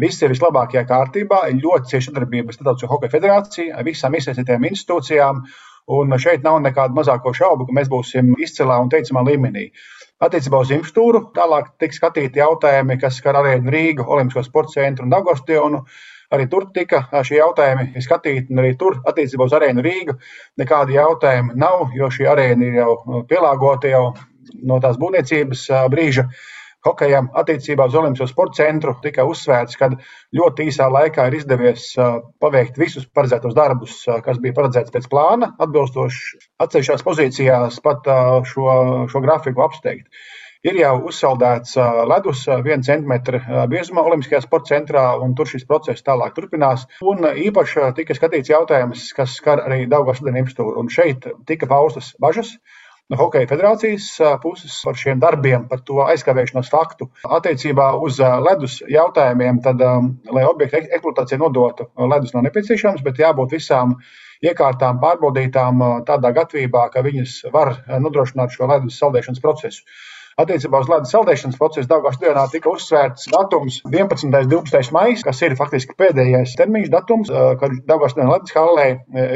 viss 0.00 0.22
ir 0.24 0.32
vislabākajā 0.32 0.86
kārtībā, 0.88 1.42
ir 1.50 1.60
ļoti 1.60 1.92
cieša 1.92 2.10
sadarbība 2.10 2.56
starp 2.56 2.86
Hokeja 2.94 3.12
federāciju, 3.12 3.84
visām 3.84 4.16
iesaistītajām 4.16 4.70
institūcijām. 4.70 5.44
Un 5.92 6.14
šeit 6.22 6.44
nav 6.46 6.60
nekādu 6.62 6.94
mazāko 6.94 7.32
šaubu, 7.34 7.66
ka 7.66 7.74
mēs 7.74 7.88
būsim 7.90 8.28
izcilā 8.38 8.76
un 8.78 8.90
teicamā 8.92 9.24
līmenī. 9.26 9.64
Attiecībā 10.22 10.60
uz 10.62 10.70
infrastruktūru 10.70 11.32
tālāk 11.34 11.72
tiks 11.82 11.98
skatīti 11.98 12.38
jautājumi, 12.38 13.00
kas 13.02 13.16
skar 13.18 13.40
arī 13.40 13.56
Rīgu, 13.66 14.06
Olimpisko 14.06 14.44
sporta 14.46 14.76
centru 14.76 15.08
un 15.08 15.10
Dagostonu. 15.10 15.82
Arī 16.32 16.46
tur 16.48 16.70
tika 16.72 17.02
šie 17.26 17.36
jautājumi 17.38 18.00
skatīti, 18.00 18.48
un 18.52 18.62
arī 18.62 18.72
tur 18.80 18.96
attiecībā 19.08 19.44
uz 19.48 19.52
arēnu 19.56 19.84
Rīgu 19.84 20.16
nekādi 20.60 20.96
jautājumi 20.96 21.58
nav, 21.60 21.90
jo 21.96 22.08
šī 22.12 22.28
arēna 22.32 22.68
ir 22.68 22.80
jau 22.80 23.22
pielāgota 23.28 23.92
jau 23.92 24.06
no 24.64 24.80
tās 24.80 24.98
būvniecības 25.00 25.68
brīža. 25.92 26.28
Hokejam 26.82 27.28
attiecībā 27.38 27.84
uz 27.86 27.94
Olimpisko 27.94 28.26
sporta 28.26 28.64
centru 28.64 28.96
tika 29.04 29.22
uzsvērts, 29.28 29.76
ka 29.78 29.92
ļoti 30.34 30.64
īsā 30.66 30.88
laikā 30.90 31.28
ir 31.28 31.36
izdevies 31.38 31.84
paveikt 32.42 32.80
visus 32.80 33.04
paredzētos 33.06 33.54
darbus, 33.54 34.00
kas 34.24 34.40
bija 34.42 34.56
paredzēts 34.56 34.90
pēc 34.90 35.06
plāna, 35.12 35.52
atbilstoši 35.62 36.40
atsevišķās 36.64 37.06
pozīcijās 37.06 37.78
pat 37.84 38.10
šo, 38.50 38.66
šo 39.12 39.22
grafiku 39.22 39.62
apsteigt 39.62 40.08
ir 40.66 40.78
jau 40.78 40.92
uzsaldēts 41.10 41.74
ledus 42.10 42.44
viena 42.64 42.82
centimetra 42.86 43.66
biezumā 43.70 44.04
Olimpiskajā 44.06 44.42
sporta 44.44 44.74
centrā, 44.74 45.06
un 45.22 45.34
tur 45.38 45.50
šis 45.50 45.66
process 45.66 46.04
tālāk 46.06 46.36
turpinās. 46.36 46.86
Un 47.02 47.26
īpaši 47.26 47.88
tika 47.98 48.14
skatīts 48.18 48.52
jautājums, 48.52 49.08
kas 49.16 49.34
skar 49.40 49.64
arī 49.66 49.84
Daugavas 49.90 50.22
ūdeni 50.22 50.44
infrastruktūru, 50.44 50.78
un 50.84 50.92
šeit 50.92 51.26
tika 51.50 51.68
paustas 51.70 52.14
bažas 52.22 52.54
no 53.10 53.18
Hokeja 53.18 53.48
federācijas 53.50 54.06
puses 54.40 54.78
par 54.86 54.96
šiem 54.96 55.18
darbiem, 55.20 55.66
par 55.68 55.82
to 55.84 55.98
aizkavēšanos 56.06 56.70
faktu. 56.72 57.10
Attiecībā 57.26 57.90
uz 58.00 58.22
ledus 58.46 58.78
jautājumiem, 58.88 59.58
tad, 59.66 59.82
lai 60.32 60.44
objektu 60.48 60.80
eksploatācija 60.80 61.40
nodotu, 61.42 61.90
ledus 61.98 62.32
nav 62.32 62.46
nepieciešams, 62.46 63.02
bet 63.04 63.20
jābūt 63.20 63.58
visām 63.58 63.98
iekārtām 64.42 65.02
pārbaudītām 65.02 65.82
tādā 66.06 66.32
gatavībā, 66.38 66.86
ka 66.94 67.02
viņas 67.04 67.36
var 67.52 67.74
nodrošināt 68.00 68.54
šo 68.54 68.70
ledus 68.70 68.96
saldēšanas 69.02 69.42
procesu. 69.44 69.84
Attiecībā 70.40 70.80
uz 70.80 70.88
ledus 70.88 71.12
saldēšanas 71.12 71.58
procesu 71.60 71.88
Daugās 71.90 72.16
dienā 72.20 72.46
tika 72.52 72.70
uzsvērts 72.72 73.28
datums 73.32 73.82
11. 73.84 74.30
un 74.30 74.32
12. 74.48 74.92
maija, 74.96 75.18
kas 75.26 75.42
ir 75.44 75.56
faktiski 75.58 75.96
pēdējais 75.98 76.56
termiņš 76.56 76.88
datums, 76.94 77.32
kad 77.60 77.76
Daugās 77.88 78.16
dienā 78.16 78.30
ledus 78.32 78.56
hallē 78.56 78.86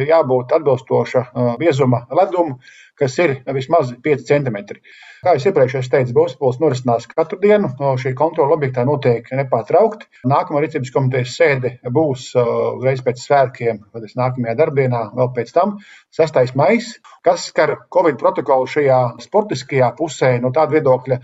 jābūt 0.08 0.56
atbilstoša 0.56 1.26
biezuma 1.60 2.06
ledumu, 2.16 2.56
kas 2.98 3.18
ir 3.22 3.38
vismaz 3.54 3.92
5 4.04 4.24
centimetri. 4.28 4.80
Kā 5.24 5.34
jau 5.34 5.50
iepriekš 5.50 5.88
teicu, 5.90 6.14
Bospils 6.14 6.60
norisinās 6.62 7.08
katru 7.10 7.38
dienu. 7.42 7.72
Šī 8.00 8.12
kontrola 8.18 8.54
objektā 8.56 8.84
notiek 8.86 9.26
nepārtraukti. 9.34 10.06
Nākamā 10.28 10.62
rīcības 10.62 10.92
komitejas 10.94 11.34
sēde 11.38 11.72
būs 11.92 12.28
uzreiz 12.36 13.02
pēc 13.06 13.24
svētkiem, 13.24 13.80
es 14.02 14.14
nākamajā 14.18 14.54
darbdienā, 14.60 15.02
vēl 15.16 15.32
pēc 15.36 15.52
tam 15.56 15.78
6. 16.14 16.54
maijs, 16.58 16.94
kas 17.26 17.48
skar 17.50 17.74
Covid 17.92 18.20
protokolu 18.20 18.70
šajā 18.70 19.00
sportiskajā 19.24 19.90
pusē 19.98 20.36
no 20.42 20.52
tāda 20.54 20.78
viedokļa 20.78 21.20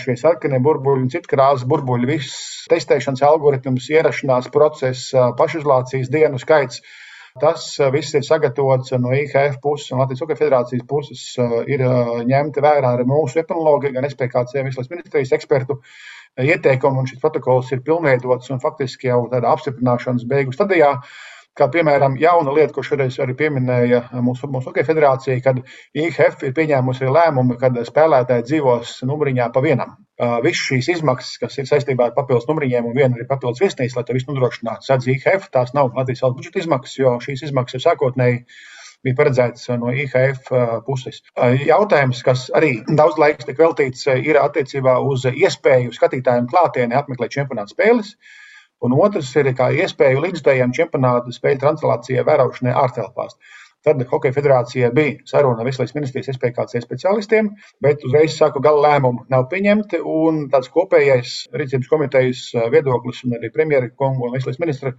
šie 0.00 0.16
sarkanie 0.16 0.60
burbuļi, 0.64 1.10
citkrāsas 1.12 1.66
burbuļi, 1.68 2.08
viss 2.08 2.64
testēšanas 2.72 3.22
algoritms, 3.28 3.90
ierašanās 3.92 4.48
process, 4.54 5.10
pašizolācijas 5.36 6.08
dienu 6.12 6.40
skaits. 6.40 6.80
Tas 7.42 7.62
eh, 7.82 7.88
viss 7.90 8.14
ir 8.14 8.22
sagatavots 8.22 8.92
no 9.02 9.10
IHF 9.10 9.56
puses 9.62 9.90
un 9.90 9.98
Latvijas 9.98 10.20
Hokeja 10.22 10.38
federācijas 10.38 10.84
puses. 10.92 11.22
Eh, 11.42 11.54
ir 11.74 11.80
eh, 11.82 12.10
ņemta 12.28 12.62
vērā 12.62 12.92
arī 12.94 13.06
mūsu 13.10 13.40
epidemiologi, 13.42 13.90
gan 13.96 14.06
SPKC, 14.06 14.62
Veselības 14.62 14.92
ministrijas 14.92 15.32
ekspertu 15.34 15.80
ieteikumi, 16.44 17.02
un 17.02 17.08
šis 17.10 17.18
protokols 17.24 17.72
ir 17.74 17.82
pilnveidots 17.88 18.54
un 18.54 18.62
faktiski 18.62 19.10
jau 19.10 19.24
tādā 19.32 19.50
apstiprināšanas 19.50 20.28
beigu 20.30 20.54
stadijā. 20.54 20.92
Kā 21.54 21.68
piemēram, 21.70 22.16
jauna 22.18 22.50
lieta, 22.50 22.72
ko 22.74 22.82
šoreiz 22.82 23.14
arī 23.22 23.36
pieminēja 23.38 24.00
mūsu, 24.26 24.48
mūsu 24.50 24.72
Hokeja 24.72 24.88
federācija, 24.88 25.36
kad 25.44 25.60
IHF 25.94 26.42
ir 26.48 26.54
pieņēmusi 26.56 27.06
lēmumu, 27.14 27.54
ka 27.60 27.70
spēlētāji 27.86 28.48
dzīvos 28.48 28.96
numuriņā 29.06 29.46
pa 29.54 29.62
vienam. 29.62 29.94
Visas 30.42 30.66
šīs 30.66 30.90
izmaksas, 30.96 31.38
kas 31.42 31.60
ir 31.62 31.70
saistībā 31.70 32.08
ar 32.08 32.16
papildus 32.18 32.48
numuriņiem 32.50 32.90
un 32.90 32.98
viena 32.98 33.22
ir 33.22 33.30
papildus 33.30 33.62
viesnīca, 33.62 34.00
lai 34.00 34.06
to 34.08 34.18
visu 34.18 34.32
nodrošinātu, 34.32 34.86
sadz 34.86 35.06
IHF. 35.14 35.46
Tās 35.54 35.70
nav 35.78 35.94
Latvijas 35.94 36.26
valsts 36.26 36.40
budžeta 36.40 36.62
izmaksas, 36.64 36.98
jo 36.98 37.16
šīs 37.22 37.46
izmaksas 37.46 37.78
ir 37.78 37.86
sākotnēji 37.86 38.42
bija 39.04 39.18
paredzēts 39.22 39.68
no 39.78 39.94
IHF 39.94 40.50
puses. 40.86 41.22
Jautājums, 41.68 42.22
kas 42.26 42.48
arī 42.56 42.80
daudz 42.88 43.18
laika 43.20 43.46
tika 43.46 43.62
veltīts, 43.62 44.06
ir 44.10 44.42
attiecībā 44.42 44.96
uz 45.06 45.26
iespēju 45.30 45.94
skatītājiem 45.94 46.50
klātienē 46.50 46.98
apmeklēt 46.98 47.34
čempionāta 47.36 47.76
spēles. 47.76 48.16
Un 48.84 48.92
otrs 49.00 49.30
ir 49.40 49.48
iespēju 49.48 50.22
līdzdējiem 50.26 50.72
čempionāta 50.76 51.32
spēļu 51.32 51.62
translācijai 51.62 52.24
vērošanai 52.28 52.74
ārtelpās. 52.82 53.38
Tad 53.84 54.00
Hokeja 54.08 54.32
federācija 54.32 54.88
bija 54.96 55.18
saruna 55.28 55.60
ar 55.60 55.68
Veselības 55.68 55.94
ministrijas 55.96 56.30
SPKC 56.32 56.80
speciālistiem, 56.84 57.50
bet 57.84 58.04
uzreiz 58.08 58.36
saku, 58.38 58.62
gala 58.64 58.80
lēmumu 58.86 59.26
nav 59.32 59.44
pieņemti. 59.50 60.00
Tāds 60.54 60.70
kopējais 60.72 61.34
rīcības 61.52 61.90
komitejas 61.90 62.46
viedoklis 62.72 63.20
un 63.26 63.36
arī 63.38 63.52
premjera 63.52 63.90
kungu 63.92 64.28
un 64.28 64.36
Veselības 64.38 64.62
ministra 64.62 64.94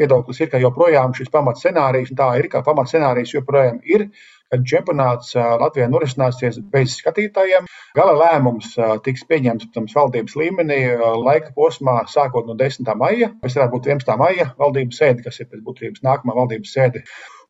viedoklis 0.00 0.40
ir, 0.40 0.48
ka 0.52 0.62
joprojām 0.62 1.12
šis 1.16 1.28
pamatscenārijs, 1.34 2.14
un 2.14 2.20
tā 2.22 2.30
ir, 2.40 2.48
ka 2.48 2.64
pamatscenārijs 2.64 3.34
joprojām 3.36 3.82
ir, 3.84 4.06
kad 4.52 4.64
čempionāts 4.70 5.34
Latvijā 5.36 5.90
norisināsies 5.90 6.60
bez 6.72 6.96
skatītājiem. 7.02 7.68
Gala 7.98 8.14
lēmums 8.18 8.72
tiks 9.04 9.26
pieņemts 9.28 9.68
protams, 9.68 9.94
valdības 9.98 10.36
līmenī 10.40 10.80
laika 11.20 11.52
posmā 11.56 12.00
sākot 12.10 12.48
no 12.48 12.56
10. 12.58 12.88
maija. 12.98 13.32
Tas 13.42 13.58
varētu 13.58 13.76
būt 13.76 13.92
11. 13.92 14.16
maija 14.20 14.50
valdības 14.58 15.00
sēde, 15.02 15.24
kas 15.26 15.40
ir 15.42 15.50
pēc 15.50 15.64
būtības 15.66 16.04
nākamā 16.06 16.36
valdības 16.40 16.76
sēde. 16.78 17.04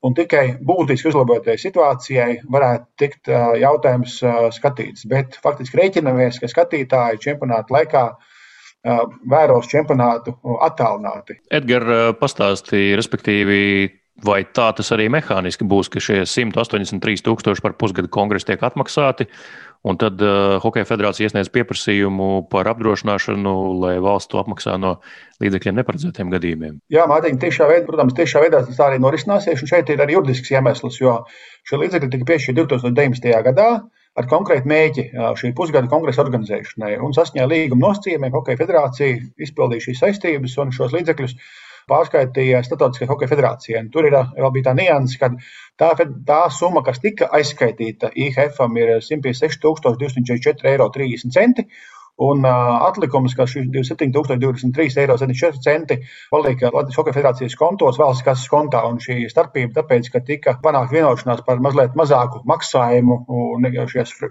Un 0.05 0.13
tikai 0.13 0.59
būtiski 0.61 1.09
uzlabotajai 1.09 1.57
situācijai 1.63 2.31
varētu 2.53 2.87
tikt 3.01 3.31
jautājums 3.63 4.19
skatīts. 4.53 5.07
Bet 5.09 5.39
faktiski 5.41 5.81
rēķinamies, 5.81 6.43
ka 6.43 6.51
skatītāji 6.53 7.23
čempionāta 7.25 7.73
laikā 7.73 8.05
vēros 9.33 9.71
čempionātu 9.73 10.37
attālināti. 10.61 11.39
Edgars 11.57 12.19
pastāstīja, 12.21 12.99
respektīvi, 13.01 13.61
vai 14.23 14.45
tā 14.47 14.71
tas 14.77 14.93
arī 14.95 15.09
mehāniski 15.11 15.67
būs, 15.67 15.91
ka 15.91 16.03
šie 16.03 16.23
183 16.29 17.25
tūkstoši 17.27 17.65
par 17.65 17.75
pusgadu 17.81 18.13
kongresu 18.13 18.53
tiek 18.53 18.63
atmaksāti, 18.63 19.27
Un 19.85 19.99
tad 20.01 20.21
uh, 20.25 20.57
Hokeja 20.65 20.87
federācija 20.89 21.29
iesniedz 21.29 21.51
pieprasījumu 21.53 22.47
par 22.49 22.71
apdrošināšanu, 22.71 23.53
lai 23.83 23.99
valsts 24.01 24.31
to 24.33 24.39
apmaksā 24.41 24.79
no 24.81 24.95
līdzekļiem 25.45 25.77
neparedzētiem 25.77 26.31
gadījumiem. 26.33 26.79
Jā, 26.95 27.05
Mārtiņ, 27.11 27.37
tiešā 27.43 27.69
veidā, 27.69 27.85
protams, 27.91 28.17
tiešā 28.17 28.41
veidā 28.47 28.63
tas 28.65 28.81
arī 28.81 29.03
norisināsies. 29.05 29.61
Un 29.61 29.69
šeit 29.69 29.93
ir 29.93 30.01
arī 30.01 30.17
juridisks 30.17 30.55
iemesls, 30.55 30.97
jo 31.03 31.19
šie 31.69 31.83
līdzekļi 31.83 32.11
tika 32.15 32.29
piešķirti 32.33 32.57
2019. 32.63 33.29
gadā 33.51 33.69
ar 34.15 34.31
konkrētu 34.31 34.73
mēķi 34.73 35.05
šī 35.43 35.53
pusgada 35.59 35.91
kongresa 35.93 36.25
organizēšanai. 36.25 36.95
Un 37.05 37.13
saskaņā 37.13 37.45
līguma 37.53 37.91
nosacījumiem 37.91 38.33
Hokeja 38.39 38.63
federācija 38.63 39.21
izpildīja 39.37 39.91
šīs 39.91 40.01
saistības 40.07 40.57
un 40.65 40.73
šos 40.73 40.97
līdzekļus 40.97 41.37
pārskaitīja 41.91 42.63
Startautiskajai 42.67 43.11
Hokeja 43.11 43.33
federācijai. 43.33 43.83
Tur 43.93 44.03
ir 44.09 44.15
vēl 44.17 44.53
bija 44.57 44.69
tā 44.71 44.75
nianses, 44.79 45.17
ka 45.21 45.27
tā, 45.81 45.89
tā 46.29 46.43
summa, 46.55 46.81
kas 46.87 46.99
tika 47.03 47.25
aizskaitīta 47.39 48.07
IHF, 48.15 48.57
ir 48.81 48.89
156,244,30 49.09 50.71
eiro. 50.73 50.87
Un 52.15 52.45
uh, 52.47 52.79
atlikums, 52.87 53.33
ka 53.35 53.43
šis 53.51 53.65
27,023,74 53.75 55.03
eiro 55.03 55.17
paliek 56.31 56.61
Latvijas 56.63 56.99
Hokeja 57.01 57.17
federācijas 57.17 57.57
kontos, 57.59 57.99
valsts 57.99 58.23
kases 58.23 58.47
kontā. 58.53 58.85
Un 58.87 59.03
šī 59.03 59.27
starpība 59.33 59.81
tāpēc, 59.81 60.13
ka 60.15 60.23
tika 60.23 60.55
panākta 60.63 60.95
vienošanās 60.95 61.43
par 61.47 61.59
mazliet 61.65 61.99
mazāku 61.99 62.45
maksājumu 62.47 63.15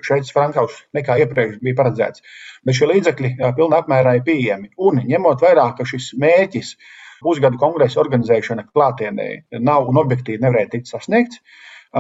šeit 0.07 0.31
frankos 0.31 0.79
nekā 0.95 1.19
iepriekš 1.25 1.59
bija 1.59 1.79
paredzēts. 1.81 2.23
Bet 2.63 2.79
šie 2.79 2.87
līdzekļi 2.93 3.35
pilnā 3.59 3.83
apmērā 3.83 4.15
ir 4.15 4.27
pieejami. 4.31 4.71
Un 4.79 5.03
ņemot 5.03 5.43
vērā, 5.43 5.73
ka 5.75 5.83
šis 5.83 6.13
mērķis 6.23 6.77
ir 6.77 7.02
pusgadu 7.23 7.59
kongresa 7.61 8.01
organizēšana 8.03 8.67
klātienē 8.69 9.27
nav 9.63 9.89
un 9.91 9.99
objektīvi 10.01 10.41
nevarēja 10.43 10.73
tikt 10.75 10.91
sasniegts. 10.91 11.41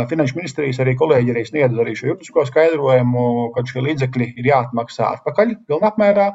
Finanšu 0.09 0.39
ministrijas 0.39 0.79
arī 0.81 0.95
kolēģi 0.97 1.33
arī 1.35 1.43
sniedz 1.45 1.77
arī 1.77 1.93
šo 1.97 2.07
juridisko 2.09 2.47
skaidrojumu, 2.49 3.25
ka 3.53 3.61
šie 3.69 3.83
līdzekļi 3.85 4.29
ir 4.41 4.49
jāatmaksā 4.49 5.11
atpakaļ 5.19 5.53
pilnā 5.69 5.91
apmērā. 5.93 6.31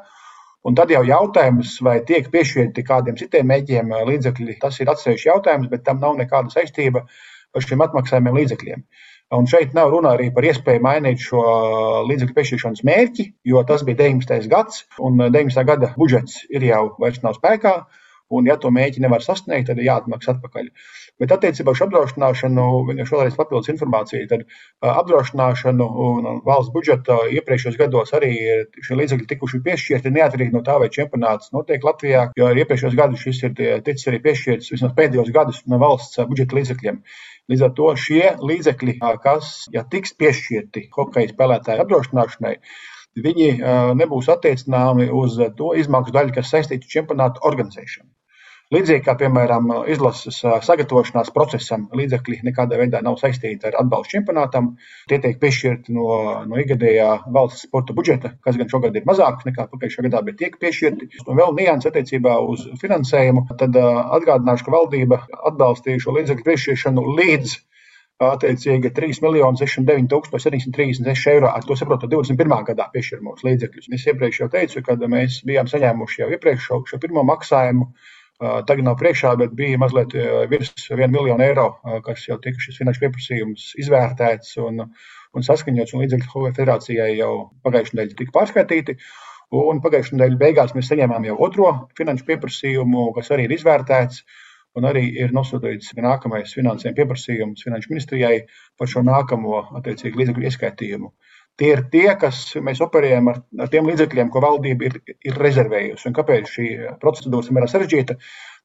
Un 0.68 0.76
tad 0.78 0.90
jau 0.92 1.00
jautājums, 1.06 1.76
vai 1.82 1.98
tiek 2.06 2.26
piešķirti 2.30 2.84
kādiem 2.86 3.18
citiem 3.18 3.46
mēģiem 3.50 3.92
līdzekļi, 4.08 4.58
tas 4.62 4.78
ir 4.82 4.90
atsevišķs 4.92 5.28
jautājums, 5.30 5.70
bet 5.72 5.84
tam 5.86 6.00
nav 6.02 6.18
nekāda 6.18 6.54
saistība 6.54 7.04
ar 7.54 7.64
šiem 7.64 7.82
atmaksājumiem 7.86 8.38
līdzekļiem. 8.40 8.82
Un 9.36 9.46
šeit 9.50 9.74
nav 9.76 9.90
runa 9.92 10.14
arī 10.16 10.30
par 10.32 10.46
iespēju 10.48 10.80
mainīt 10.84 11.20
šo 11.20 11.40
līdzekļu 12.08 12.34
piešķiršanas 12.36 12.84
mērķi, 12.88 13.26
jo 13.50 13.62
tas 13.68 13.82
bija 13.84 13.98
19. 14.06 14.46
gads, 14.48 14.84
un 15.04 15.20
19. 15.20 15.64
gada 15.68 15.90
budžets 16.00 16.46
ir 16.48 16.64
jau 16.64 16.84
vairs 17.02 17.20
nav 17.24 17.36
spēkā. 17.36 17.74
Un, 18.28 18.44
ja 18.44 18.58
to 18.60 18.68
mēģi 18.74 19.00
nevar 19.00 19.22
sasniegt, 19.24 19.70
tad 19.70 19.78
ir 19.80 19.86
jāatmaksā 19.86 20.34
atpakaļ. 20.34 20.66
Bet 21.22 21.32
attiecībā 21.32 21.72
uz 21.72 21.80
apdrošināšanu, 21.80 22.64
vienkārši 22.90 23.14
vēlreiz 23.14 23.36
papildus 23.38 23.70
informācija, 23.72 24.26
tad 24.28 24.44
apdrošināšanu 24.84 25.86
un 26.06 26.28
valsts 26.44 26.74
budžeta 26.74 27.16
iepriekšējos 27.38 27.78
gados 27.80 28.12
arī 28.18 28.34
šie 28.84 28.98
līdzekļi 29.00 29.30
tikuši 29.30 29.62
piešķirti 29.64 30.12
neatkarīgi 30.18 30.54
no 30.54 30.62
tā, 30.66 30.76
vai 30.82 30.90
čempionāts 30.92 31.54
notiek 31.56 31.86
Latvijā, 31.88 32.26
jo 32.38 32.50
iepriekšējos 32.52 32.98
gados 33.00 33.24
šis 33.24 33.40
ir 33.48 33.56
ticis 33.88 34.12
arī 34.12 34.20
piešķirts 34.28 34.74
vismaz 34.74 34.92
pēdējos 35.00 35.32
gadus 35.34 35.62
no 35.64 35.80
valsts 35.80 36.20
budžeta 36.28 36.60
līdzekļiem. 36.60 37.00
Līdz 37.48 37.64
ar 37.64 37.74
to 37.80 37.88
šie 37.96 38.22
līdzekļi, 38.44 38.98
kas, 39.24 39.54
ja 39.72 39.86
tiks 39.88 40.12
piešķirti 40.20 40.84
hokeja 40.92 41.32
spēlētāju 41.32 41.86
apdrošināšanai, 41.86 42.54
viņi 43.24 43.48
nebūs 43.98 44.28
attiecināmi 44.36 45.08
uz 45.22 45.40
to 45.58 45.72
izmaksu 45.80 46.14
daļu, 46.14 46.36
kas 46.36 46.52
saistīta 46.54 46.84
ar 46.84 46.94
čempionātu 46.98 47.46
organizēšanu. 47.48 48.10
Līdzīgi 48.68 49.00
kā, 49.06 49.14
piemēram, 49.16 49.70
izlases 49.88 50.42
sagatavošanās 50.66 51.30
procesam, 51.32 51.86
līdzekļi 51.96 52.42
nekādā 52.44 52.76
veidā 52.76 53.00
nav 53.04 53.14
saistīti 53.16 53.64
ar 53.64 53.78
atbalstu 53.80 54.18
čempionātam. 54.18 54.76
Tie 55.08 55.16
tiek 55.22 55.38
piešķirti 55.40 55.94
no, 55.96 56.04
no 56.50 56.58
ikgadējā 56.60 57.06
valsts 57.32 57.64
sporta 57.64 57.96
budžeta, 57.96 58.34
kas 58.44 58.58
gan 58.60 58.68
šogad 58.68 58.92
ir 59.00 59.08
mazāks 59.08 59.48
nekā 59.48 59.64
pagājušajā 59.70 60.04
gadā, 60.10 60.20
bet 60.26 60.36
tiek 60.42 60.58
piešķirti. 60.60 61.08
Un 61.24 61.40
vēl 61.40 61.50
nianses 61.56 61.88
attiecībā 61.88 62.32
uz 62.44 62.60
finansējumu. 62.82 63.40
Tad 63.62 63.72
atgādināšu, 63.80 64.64
ka 64.66 64.74
valdība 64.76 65.16
atbalstīja 65.48 66.04
šo 66.04 66.10
līdzekļu 66.18 66.44
piešķiršanu 66.50 67.00
līdz 67.22 67.48
attiecīgi 68.28 68.88
3,609,736 69.00 71.32
eiro. 71.32 71.48
Ar 71.54 71.62
to 71.64 71.72
saprotu, 71.78 72.10
21. 72.10 72.64
gadā 72.68 72.84
piešķiramos 72.92 73.40
līdzekļus. 73.48 73.88
Es 73.96 74.04
iepriekš 74.12 74.36
jau 74.44 74.50
teicu, 74.52 74.76
ka 74.84 74.92
mēs 75.08 75.40
bijām 75.48 75.66
saņēmuši 75.72 76.22
jau 76.26 76.30
iepriekš 76.36 76.62
šo, 76.68 76.84
šo 76.92 77.00
pirmo 77.00 77.24
maksājumu. 77.32 77.88
Tagad 78.38 78.84
nav 78.86 78.94
priekšā, 79.00 79.32
bet 79.38 79.54
bija 79.58 79.78
mazliet 79.82 80.12
virs 80.50 80.70
1 80.94 81.10
miljonu 81.10 81.42
eiro, 81.42 81.64
kas 82.06 82.22
jau 82.28 82.36
tika 82.42 82.62
šis 82.62 82.76
finanšu 82.78 83.02
pieprasījums 83.02 83.64
izvērtēts 83.82 84.52
un, 84.62 84.84
un 85.34 85.46
saskaņots. 85.46 85.94
Un 85.96 86.04
līdzekļu 86.04 86.30
Hokeja 86.34 86.54
federācijai 86.60 87.08
jau 87.18 87.32
pagājušajā 87.66 87.98
nedēļā 87.98 88.18
tika 88.20 88.36
pārskaitīti. 88.36 88.94
Un 89.58 89.82
pagājušajā 89.82 90.20
nedēļā 90.20 90.38
beigās 90.44 90.76
mēs 90.76 90.90
saņēmām 90.92 91.26
jau 91.26 91.38
otro 91.48 91.72
finanšu 91.98 92.28
pieprasījumu, 92.30 93.08
kas 93.16 93.32
arī 93.34 93.48
ir 93.48 93.56
izvērtēts. 93.58 94.22
Un 94.78 94.86
arī 94.86 95.02
ir 95.18 95.34
nosūtīts 95.34 95.96
nākamais 95.98 96.52
finansējuma 96.54 96.94
pieprasījums 97.00 97.64
Finanšu 97.66 97.90
ministrijai 97.90 98.44
par 98.78 98.90
šo 98.92 99.02
nākamo 99.02 99.64
attiecīgi 99.80 100.20
līdzekļu 100.20 100.46
ieskaitījumu. 100.46 101.10
Tie 101.58 101.72
ir 101.74 101.80
tie, 101.90 102.06
kas 102.20 102.40
mēs 102.62 102.80
operējam 102.84 103.32
ar, 103.32 103.40
ar 103.58 103.70
tiem 103.72 103.88
līdzekļiem, 103.90 104.28
ko 104.30 104.42
valdība 104.44 104.86
ir, 104.86 104.98
ir 105.26 105.40
rezervējusi. 105.42 106.06
Un 106.06 106.14
kāpēc 106.14 106.52
šī 106.54 106.68
procedūra 107.02 107.46
samērā 107.48 107.70
sarežģīta? 107.70 108.14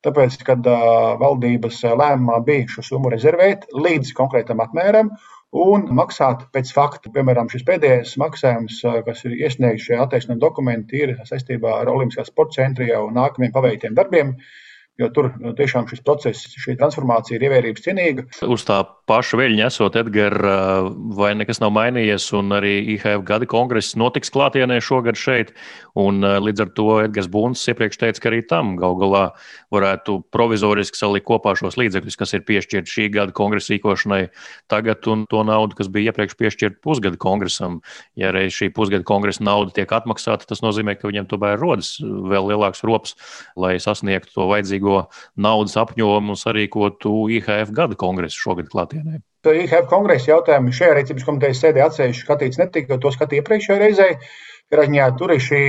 Tāpēc, 0.03 0.35
kad 0.45 0.67
uh, 0.67 1.13
valdības 1.21 1.79
lēmumā 1.89 2.41
bija 2.45 2.67
šo 2.69 2.83
summu 2.85 3.09
rezervēt 3.13 3.65
līdz 3.73 4.11
konkrētam 4.17 4.61
apmēram 4.61 5.09
un 5.53 5.85
maksāt 5.95 6.47
pēc 6.53 6.73
fakta. 6.75 7.11
Piemēram, 7.13 7.49
šis 7.51 7.65
pēdējais 7.67 8.17
maksājums, 8.21 8.81
kas 9.07 9.23
ir 9.27 9.37
iesniegts 9.37 9.87
šajā 9.87 10.01
attaisnojuma 10.05 10.41
dokumentā, 10.41 10.99
ir 10.99 11.15
saistībā 11.29 11.79
ar 11.81 11.91
Olimpiskā 11.93 12.25
sporta 12.27 12.61
centra 12.61 12.87
jau 12.89 13.05
nākamajiem 13.13 13.55
paveiktiem 13.55 13.97
darbiem. 13.97 14.33
Jo 15.01 15.07
tur 15.09 15.31
nu, 15.41 15.55
tiešām 15.57 15.87
šis 15.89 16.03
process, 16.05 16.51
šī 16.61 16.75
transformācija 16.77 17.39
ir 17.39 17.47
ievērības 17.47 17.81
cienīga. 17.81 18.25
Uz 18.45 18.61
tā 18.67 18.83
paša 19.09 19.39
viļņa 19.39 19.69
esot, 19.71 19.95
Edgars, 19.97 20.91
vai 21.17 21.31
nekas 21.33 21.57
nav 21.63 21.71
mainījies, 21.73 22.27
un 22.37 22.53
arī 22.53 22.75
IHF 22.93 23.23
gada 23.25 23.47
kongress 23.49 23.97
notiks 23.97 24.29
klātienē 24.33 24.77
šogad 24.85 25.17
šeit. 25.17 25.49
Un, 25.97 26.21
līdz 26.21 26.61
ar 26.61 26.69
to 26.77 26.85
Edgars 27.01 27.29
Bunds 27.29 27.63
iepriekš 27.69 27.99
teica, 28.03 28.21
ka 28.21 28.29
arī 28.29 28.43
tam 28.49 28.75
gal 28.77 28.93
galā 29.01 29.23
varētu 29.73 30.19
provizoriski 30.33 30.97
salikt 30.97 31.25
kopā 31.25 31.55
šos 31.57 31.77
līdzekļus, 31.81 32.17
kas 32.21 32.33
ir 32.37 32.45
piešķirti 32.45 32.93
šī 32.93 33.09
gada 33.17 33.33
kongresa 33.33 33.73
rīkošanai 33.73 34.21
tagad, 34.69 35.05
un 35.09 35.25
to 35.29 35.41
naudu, 35.45 35.77
kas 35.77 35.89
bija 35.93 36.13
iepriekš 36.13 36.37
piešķirta 36.37 36.81
pusgada 36.85 37.17
kongresam. 37.21 37.81
Ja 38.17 38.29
reiz 38.33 38.53
šī 38.57 38.69
pusgada 38.73 39.05
kongresa 39.09 39.45
nauda 39.45 39.73
tiek 39.73 39.89
atmaksāta, 39.93 40.49
tas 40.49 40.61
nozīmē, 40.65 40.97
ka 40.97 41.09
viņiem 41.09 41.29
tomēr 41.33 41.57
rodas 41.61 41.95
vēl 42.01 42.53
lielāks 42.53 42.85
rops, 42.85 43.17
lai 43.57 43.75
sasniegtu 43.81 44.33
to 44.33 44.49
vajadzīgo 44.49 44.82
vajadzīgo 44.83 45.09
naudas 45.37 45.77
apjomu 45.77 46.33
un 46.33 46.39
sarīkotu 46.39 47.29
IHF 47.37 47.71
gada 47.71 47.95
kongresu 47.95 48.39
šogad 48.39 48.69
klātienē. 48.69 49.21
IHF 49.43 49.89
kongresa 49.89 50.31
jautājumu 50.31 50.71
šajā 50.71 50.95
rīcības 50.95 51.25
komitejas 51.27 51.61
sēdē 51.63 51.83
atsevišķi 51.83 52.25
skatīts 52.25 52.59
netika, 52.59 52.97
to 52.97 53.11
skatīja 53.11 53.43
iepriekšējā 53.43 53.79
reizē. 53.79 54.09
Raņā, 54.73 55.09
tur 55.19 55.29
ir 55.35 55.41
šī 55.43 55.59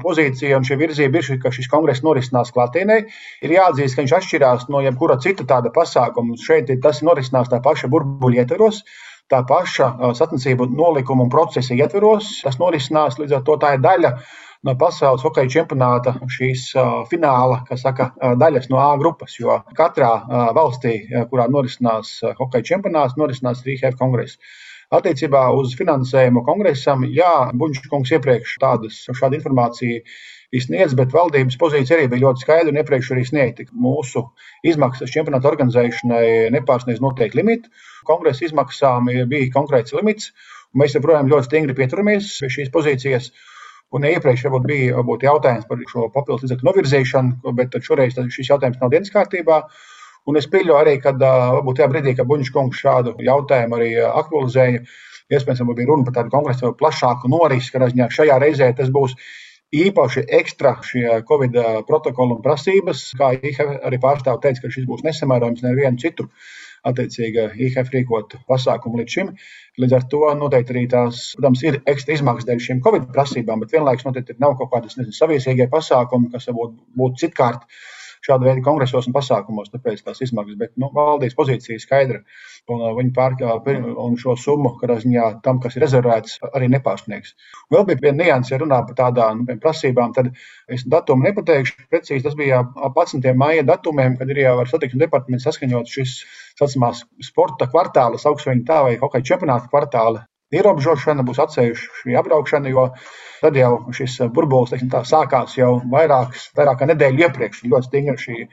pozīcija 0.00 0.56
un 0.56 0.64
šī 0.64 0.78
virzība, 0.80 1.20
ir, 1.20 1.38
ka 1.42 1.50
šis 1.52 1.68
kongress 1.68 2.04
norisinās 2.06 2.52
klātienē. 2.54 3.02
Ir 3.44 3.52
jāatzīst, 3.58 3.96
ka 3.96 4.04
viņš 4.04 4.14
atšķirās 4.18 4.68
no 4.72 4.80
jebkura 4.80 5.18
cita 5.20 5.44
tāda 5.44 5.72
pasākuma. 5.74 6.38
Šeit 6.40 6.70
tas 6.80 7.02
norisinās 7.04 7.50
tā 7.52 7.58
paša 7.60 7.90
burbuļu 7.92 8.40
ietveros, 8.40 8.80
tā 9.28 9.42
paša 9.44 10.14
sacensību 10.16 10.70
nolikuma 10.70 11.26
un 11.26 11.34
procesa 11.34 11.74
ietveros. 11.76 12.38
Tas 12.46 12.56
norisinās 12.62 13.18
līdz 13.20 13.36
ar 13.36 13.44
to 13.50 13.58
tā 13.60 13.74
ir 13.76 13.84
daļa 13.84 14.14
no 14.66 14.74
pasaules 14.78 15.24
hokeja 15.26 15.50
čempionāta 15.56 16.14
šīs 16.30 16.68
fināla, 17.10 17.62
saka, 17.78 18.12
daļas 18.38 18.68
no 18.70 18.80
A 18.82 18.90
grupas. 19.00 19.36
Jo 19.40 19.60
katrā 19.78 20.12
valstī, 20.56 20.98
kurā 21.30 21.48
norisinās 21.50 22.20
hokeja 22.38 22.68
čempionāts, 22.74 23.18
norisinās 23.20 23.64
arī 23.64 23.78
HF 23.80 23.98
kongress. 24.00 24.38
Attiecībā 24.92 25.46
uz 25.56 25.72
finansējumu 25.78 26.42
kongresam, 26.44 27.06
jā, 27.08 27.32
Buļbuļskungs 27.56 28.12
iepriekš 28.12 28.58
tādas, 28.60 28.98
šādu 29.08 29.38
informāciju 29.38 30.02
izsniedz, 30.52 30.92
bet 30.98 31.14
valdības 31.16 31.56
pozīcija 31.56 31.96
arī 31.96 32.10
bija 32.12 32.26
ļoti 32.26 32.44
skaidra 32.44 32.68
un 32.68 32.80
iepriekš 32.82 33.08
arī 33.14 33.22
sniegta. 33.24 33.64
Mūsu 33.72 34.26
izmaksas 34.68 35.14
čempionāta 35.14 35.48
organizēšanai 35.48 36.52
nepārsniedz 36.52 37.00
noteikti 37.00 37.40
limitu. 37.40 37.72
Kongresa 38.04 38.44
izmaksām 38.44 39.08
bija 39.32 39.48
konkrēts 39.54 39.96
limits. 39.96 40.28
Mēs 40.76 40.92
joprojām 40.98 41.32
ļoti 41.32 41.48
stingri 41.48 41.78
pieturamies 41.78 42.28
pie 42.42 42.52
šīs 42.52 42.68
pozīcijas. 42.76 43.32
Un 43.92 44.06
iepriekš 44.08 44.46
varbūt 44.46 44.66
bija 44.70 44.96
varbūt 44.96 45.26
jautājums 45.26 45.66
par 45.68 45.80
šo 45.90 46.06
papildus 46.14 46.46
līdzekļu 46.46 46.68
novirzīšanu, 46.68 47.54
bet 47.58 47.76
šoreiz 47.84 48.16
šis 48.16 48.48
jautājums 48.48 48.80
nav 48.80 48.92
dienas 48.94 49.12
kārtībā. 49.12 49.58
Un 50.30 50.38
es 50.38 50.46
pieļauju 50.48 50.78
arī, 50.78 50.96
ka 51.02 51.12
varbūt 51.18 51.80
tajā 51.80 51.88
brīdī, 51.92 52.14
kad 52.16 52.28
Buļbuļs 52.30 52.52
kungs 52.54 52.80
šādu 52.80 53.16
jautājumu 53.26 53.76
arī 53.76 53.90
aktualizēja, 54.06 54.84
iespējams, 55.32 55.64
bija 55.76 55.88
runa 55.90 56.06
par 56.06 56.16
tādu 56.20 56.32
konkrētu 56.32 56.72
plašāku 56.78 57.30
norisi, 57.32 57.72
ka 57.74 57.90
šajā 57.90 58.38
reizē 58.40 58.70
tas 58.78 58.92
būs 58.94 59.16
īpaši 59.72 60.26
ekstra 60.40 60.74
šie 60.84 61.22
Covid 61.28 61.56
protokoli 61.88 62.36
un 62.36 62.42
prasības. 62.44 63.06
Kā 63.18 63.32
IHF 63.38 63.78
arī 63.88 64.00
pārstāv 64.02 64.42
teica, 64.42 64.64
ka 64.64 64.72
šis 64.74 64.88
būs 64.88 65.04
nesamērojams 65.06 65.64
nevienu 65.64 66.00
citu 66.02 66.28
attiecīgi 66.88 67.46
IHF 67.68 67.92
rīkot 67.94 68.36
pasākumu 68.50 69.00
līdz 69.00 69.16
šim. 69.16 69.32
Līdz 69.82 69.96
ar 69.98 70.06
to 70.12 70.22
noteikti 70.38 70.74
arī 70.74 70.84
tās, 70.90 71.22
protams, 71.38 71.62
ir 71.64 71.78
ekstra 71.86 72.16
izmaksas 72.16 72.48
dēļ 72.48 72.62
šīm 72.66 72.82
Covid 72.84 73.08
prasībām, 73.14 73.62
bet 73.62 73.74
vienlaikus 73.76 74.08
noteikti 74.08 74.38
nav 74.42 74.56
kaut 74.58 74.72
kādas 74.74 74.98
nezinu, 74.98 75.14
saviesīgie 75.16 75.68
pasākumi, 75.72 76.32
kas 76.34 76.50
varbūt 76.50 76.74
būtu 76.98 77.22
citkārt 77.22 77.68
šāda 78.26 78.48
veida 78.48 78.62
kongresos 78.64 79.08
un 79.08 79.14
pasākumos, 79.16 79.70
tāpēc 79.72 80.02
tās 80.06 80.22
izmaksas. 80.24 80.58
Bet 80.60 80.72
nu, 80.80 80.90
valdības 80.94 81.36
pozīcija 81.38 81.76
ir 81.76 81.82
skaidra. 81.82 82.20
Un 82.70 82.82
uh, 82.82 82.92
viņi 82.98 83.12
pārkāpa 83.16 83.76
šo 84.22 84.36
summu, 84.38 84.74
kādā 84.80 84.98
ziņā 85.02 85.28
tam, 85.46 85.60
kas 85.62 85.76
ir 85.76 85.86
rezervēts, 85.86 86.38
arī 86.52 86.70
nepārsniegs. 86.72 87.34
Vēl 87.74 87.86
bija 87.88 88.02
viena 88.06 88.24
nianse, 88.24 88.54
ja 88.54 88.60
runā 88.62 88.82
par 88.88 88.98
tādām 89.00 89.42
nu, 89.42 89.58
prasībām, 89.62 90.14
tad 90.16 90.32
es 90.70 90.86
datumu 90.88 91.26
nepateikšu 91.26 91.88
precīzi. 91.90 92.24
Tas 92.26 92.38
bija 92.38 92.62
ap 92.62 92.98
11. 92.98 93.32
maija 93.38 93.66
datumiem, 93.66 94.18
kad 94.20 94.30
ir 94.30 94.44
jau 94.44 94.58
ar 94.62 94.70
satiksmes 94.70 95.06
departamentu 95.06 95.48
saskaņot 95.48 95.96
šis 95.96 96.18
saucamās 96.58 97.06
sporta 97.24 97.70
kvartāla, 97.70 98.20
sauksim 98.22 98.54
viņu 98.54 98.68
tā, 98.68 98.82
vai 98.86 98.98
hokeja 99.00 99.32
čempionāta 99.32 99.72
kvartāla 99.72 100.26
ierobežošana, 100.56 101.24
būs 101.26 101.40
atsevišķa 101.46 102.02
šī 102.02 102.18
apbraukšana, 102.20 102.72
jo 102.72 102.88
tad 103.42 103.56
jau 103.58 103.72
šis 103.96 104.18
burbulis 104.34 104.74
teiksim, 104.74 104.92
sākās 105.08 105.56
jau 105.58 105.74
vairākas, 105.92 106.50
vairāk 106.58 106.82
kā 106.82 106.88
nedēļu 106.92 107.26
iepriekš. 107.26 107.64
Ļoti 107.72 107.90
stingra 107.90 108.18
šī 108.20 108.46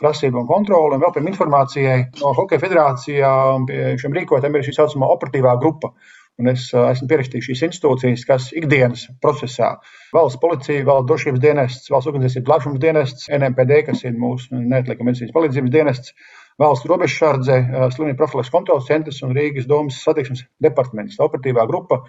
prasība 0.00 0.42
un 0.42 0.50
kontrole. 0.50 0.96
Un 0.96 1.04
vēl 1.04 1.14
pirms 1.14 1.32
informācijai 1.34 1.96
no 2.20 2.34
Hokeja 2.36 2.62
federācijām 2.64 3.66
pie 3.70 3.94
šiem 4.00 4.18
rīkotājiem 4.18 4.58
ir 4.58 4.68
šī 4.68 4.76
saucamā 4.80 5.10
operatīvā 5.14 5.56
grupa. 5.62 5.94
Un 6.42 6.50
es 6.50 6.64
esmu 6.74 7.06
pierakstījis 7.10 7.46
šīs 7.46 7.60
institūcijas, 7.68 8.24
kas 8.26 8.48
ikdienas 8.58 9.04
procesā- 9.22 9.76
valsts 10.16 10.40
policija, 10.42 10.82
valsts 10.88 11.06
drošības 11.10 11.42
dienests, 11.44 11.92
valsts 11.94 12.10
organizācijas 12.10 12.46
plašums 12.48 12.80
dienests, 12.82 13.28
NMPD, 13.30 13.84
kas 13.86 14.02
ir 14.02 14.16
mūsu 14.18 14.58
neatliekama 14.58 15.12
medicīnas 15.12 15.36
palīdzības 15.36 15.74
dienests, 15.76 16.16
Valsts 16.60 16.86
robežsardze, 16.86 17.56
slimību 17.96 18.18
profilaks 18.20 18.52
kontrolas 18.54 18.86
centrs 18.86 19.18
un 19.26 19.32
Rīgas 19.34 19.66
domas 19.66 19.96
satiksmes 20.04 20.44
departaments, 20.62 21.18
operatīvā 21.18 21.64
grupa. 21.66 22.04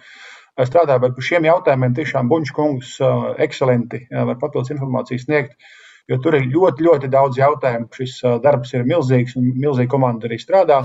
Strādāja 0.56 1.02
par 1.02 1.16
šiem 1.28 1.48
jautājumiem. 1.48 1.96
Tiešām 1.96 2.30
Buņš 2.30 2.52
kungs 2.54 2.92
ekscelenti 3.42 4.04
var 4.14 4.38
papildus 4.38 4.70
informāciju 4.72 5.24
sniegt, 5.24 5.56
jo 6.06 6.20
tur 6.22 6.38
ir 6.38 6.46
ļoti, 6.52 6.86
ļoti 6.86 7.10
daudz 7.10 7.40
jautājumu. 7.42 7.90
Šis 7.98 8.20
darbs 8.44 8.72
ir 8.78 8.86
milzīgs 8.86 9.34
un 9.36 9.50
milzīga 9.58 9.90
komanda 9.96 10.30
arī 10.30 10.38
strādā. 10.38 10.84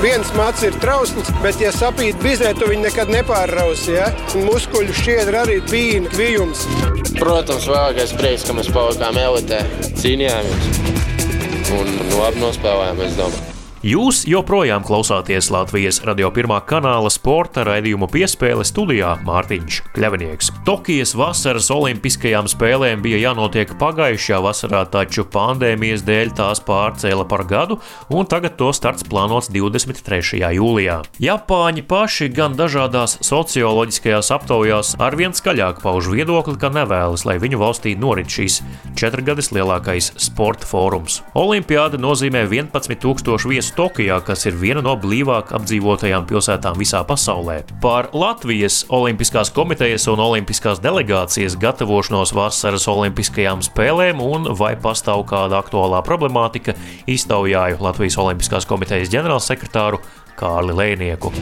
Viens 0.00 0.30
mats 0.32 0.62
ir 0.64 0.78
trausls, 0.80 1.28
bet, 1.42 1.58
ja 1.60 1.74
sapīt 1.76 2.22
bizē, 2.22 2.54
tu 2.56 2.70
viņu 2.70 2.86
nekad 2.86 3.10
nepārrausi. 3.12 3.98
Ja? 3.98 4.06
Muskuļu 4.46 4.94
šķiedra 5.02 5.42
arī 5.42 5.58
bija 5.68 6.06
kvijums. 6.14 6.64
Protams, 7.18 7.66
vēlākais 7.68 8.16
prieks, 8.16 8.46
ka 8.48 8.56
mēs 8.56 8.72
palikām 8.72 9.20
elitē, 9.26 9.60
cīnījāmies 10.00 10.99
un 11.76 11.96
labi 12.18 12.42
nospēlējām, 12.42 13.06
es 13.06 13.16
domāju. 13.18 13.49
Jūs 13.80 14.26
joprojām 14.28 14.82
klausāties 14.84 15.46
Latvijas 15.48 16.02
radio 16.04 16.28
pirmā 16.36 16.58
kanāla 16.68 17.08
sporta 17.08 17.62
raidījumu 17.64 18.10
piespēle 18.12 18.60
studijā 18.68 19.14
Mārtiņš 19.24 19.78
Kļavinieks. 19.94 20.50
Tokijas 20.66 21.14
vasaras 21.16 21.70
olimpiskajām 21.72 22.44
spēlēm 22.52 23.00
bija 23.00 23.22
jānotiek 23.22 23.72
pagājušajā 23.80 24.40
vasarā, 24.44 24.82
taču 24.92 25.24
pandēmijas 25.32 26.04
dēļ 26.04 26.32
tās 26.36 26.60
pārcēla 26.66 27.24
par 27.30 27.46
gadu, 27.48 27.78
un 28.12 28.28
tagad 28.28 28.58
to 28.60 28.68
starts 28.76 29.06
plānots 29.08 29.48
23. 29.48 30.42
jūlijā. 30.58 30.98
Japāņi 31.24 31.86
paši 31.88 32.28
gan 32.36 32.58
dažādās 32.60 33.16
socioloģiskajās 33.24 34.28
aptaujās 34.36 34.92
arvien 35.00 35.32
skaļāk 35.32 35.80
pauž 35.80 36.12
viedokli, 36.12 36.58
ka 36.60 36.68
nevēlas, 36.76 37.24
lai 37.24 37.38
viņu 37.40 37.64
valstī 37.64 37.96
norit 37.96 38.28
šīs 38.28 38.60
četrgadus 38.92 39.54
lielākais 39.56 40.12
sporta 40.20 40.68
fórums. 40.68 41.22
Olimpiāda 41.32 41.96
nozīmē 41.96 42.44
11 42.44 43.00
000 43.08 43.48
viesu 43.48 43.69
Tokijā, 43.76 44.18
kas 44.26 44.46
ir 44.48 44.56
viena 44.60 44.82
no 44.84 44.96
blīvāk 45.00 45.52
apdzīvotajām 45.56 46.26
pilsētām 46.30 46.78
visā 46.80 47.02
pasaulē. 47.08 47.60
Par 47.82 48.10
Latvijas 48.16 48.82
Olimpiskās 48.92 49.52
komitejas 49.54 50.08
un 50.12 50.22
Olimpiskās 50.24 50.82
delegācijas 50.84 51.58
gatavošanos 51.60 52.34
vasaras 52.36 52.88
Olimpiskajām 52.90 53.64
spēlēm 53.66 54.22
un 54.24 54.50
vai 54.58 54.74
pastāv 54.80 55.26
kāda 55.30 55.60
aktuālā 55.62 56.02
problemātika, 56.06 56.74
iztaujāju 57.10 57.80
Latvijas 57.84 58.18
Olimpiskās 58.22 58.68
komitejas 58.70 59.12
ģenerālsekretāru 59.14 60.02
Kārli 60.40 60.76
Lēnieku. 60.76 61.34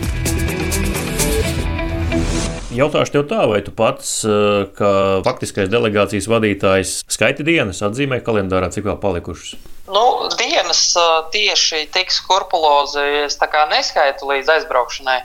Jautāšu 2.78 3.16
tev 3.16 3.24
tā, 3.26 3.40
vai 3.50 3.58
tu 3.66 3.72
pats, 3.74 4.20
eh, 4.22 4.68
kā 4.78 4.92
faktiskais 5.26 5.70
delegācijas 5.72 6.28
vadītājs, 6.30 7.00
skaiti 7.10 7.42
dienas, 7.42 7.82
atzīmē 7.82 8.20
kalendārā, 8.22 8.70
cik 8.70 8.84
vēl 8.84 9.00
palikušas? 9.02 9.77
Nu, 9.88 10.28
dienas 10.36 10.92
tieši 11.32 11.86
tik 11.92 12.10
skrupulozi 12.12 13.00
es 13.24 13.38
neskaitu 13.70 14.28
līdz 14.28 14.50
aizbraukšanai. 14.58 15.22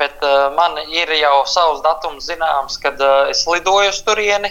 Bet 0.00 0.22
uh, 0.24 0.48
man 0.56 0.78
ir 0.88 1.12
jau 1.12 1.44
savs 1.46 1.82
datums 1.84 2.26
zināms, 2.26 2.78
kad 2.80 2.98
uh, 3.04 3.28
es 3.30 3.44
lidoju 3.46 3.92
uz 3.92 4.00
turieni. 4.02 4.50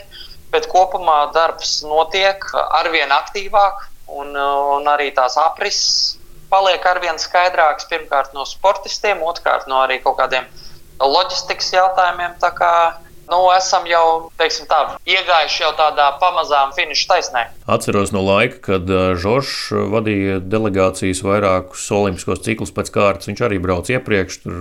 Bet 0.54 0.69
kopumā 0.69 1.32
darbs 1.34 1.82
notiek 1.84 2.45
arvien 2.80 3.12
aktīvāk, 3.12 3.84
un, 4.08 4.32
uh, 4.38 4.78
un 4.78 4.88
arī 4.88 5.10
tās 5.13 5.36
aprises 5.38 6.17
paliek 6.50 6.86
arvien 6.86 7.19
skaidrākas. 7.19 7.89
Pirmkārt, 7.89 8.32
no 8.38 8.45
sportistiem, 8.45 9.26
otrkārt, 9.26 9.67
no 9.67 9.82
arī 9.84 10.00
kaut 10.06 10.19
kādiem 10.22 10.48
loģistikas 11.02 11.74
jautājumiem. 11.74 12.38
Nu, 13.30 13.44
esam 13.54 13.86
jau 13.86 14.32
tā, 14.39 14.80
iegājuši 15.06 15.62
jau 15.62 15.70
tādā 15.78 16.08
pamazām 16.22 16.72
finiša 16.74 17.10
taisnē. 17.12 17.44
Atceros 17.70 18.10
no 18.15 18.24
laika, 18.26 18.58
kad 18.72 18.89
Žoržs 19.22 19.70
vadīja 19.94 20.39
delegācijas 20.42 21.22
vairākus 21.26 21.84
olimpiskos 21.94 22.42
ciklus 22.46 22.74
pēc 22.74 22.89
kārtas. 22.96 23.30
Viņš 23.30 23.44
arī 23.46 23.60
brauca 23.62 23.94
iepriekš, 23.94 24.39
tur 24.46 24.56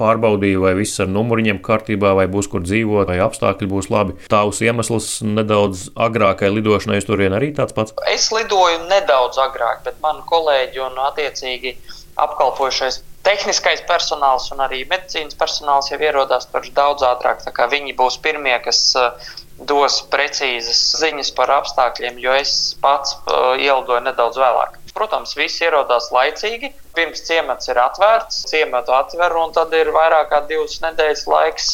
pārbaudīja, 0.00 0.64
vai 0.64 0.74
viss 0.80 0.98
ar 1.02 1.12
numuriņiem 1.14 1.62
kārtībā, 1.62 2.14
vai 2.18 2.26
būs 2.32 2.50
kur 2.50 2.66
dzīvot, 2.66 3.06
vai 3.12 3.20
apstākļi 3.22 3.70
būs 3.70 3.90
labi. 3.94 4.18
Tavs 4.32 4.64
iemesls 4.66 5.12
nedaudz 5.22 5.86
agrākai 5.94 6.50
lidošanai 6.50 6.98
uz 6.98 7.06
turieni 7.06 7.38
arī 7.38 7.52
tāds 7.54 7.76
pats? 7.76 7.94
Es 8.10 8.32
lidoju 8.34 8.82
nedaudz 8.90 9.38
agrāk, 9.46 9.86
bet 9.86 10.02
mani 10.02 10.26
kolēģi 10.26 10.82
un 10.88 10.98
attiecīgi 11.06 11.76
apkalpojušais 12.18 13.02
tehniskais 13.26 13.82
personāls 13.88 14.50
un 14.54 14.62
arī 14.64 14.82
medicīnas 14.90 15.36
personāls 15.38 15.90
jau 15.92 15.98
ierodās 16.02 16.48
daudz 16.74 17.04
ātrāk. 17.06 17.44
Viņi 17.70 17.94
būs 17.98 18.18
pirmie, 18.22 18.54
kas 18.64 18.80
uh, 18.98 19.12
dos 19.58 20.00
precīzas 20.12 20.80
ziņas 21.00 21.32
par 21.36 21.52
apstākļiem, 21.58 22.18
jo 22.22 22.34
es 22.34 22.74
pats 22.82 23.16
uh, 23.16 23.54
ielidoju 23.58 24.02
nedaudz 24.08 24.40
vēlāk. 24.42 24.78
Protams, 24.92 25.36
visi 25.38 25.64
ierodās 25.64 26.10
laicīgi. 26.12 26.72
Pirms 26.96 27.22
ciemats 27.24 27.70
ir 27.72 27.80
atvērts, 27.80 28.42
ciematu 28.50 28.92
atver, 28.92 29.32
un 29.40 29.54
tad 29.56 29.72
ir 29.76 29.92
vairāk 29.94 30.28
kā 30.32 30.42
divas 30.50 30.80
nedēļas 30.82 31.26
laiks. 31.30 31.70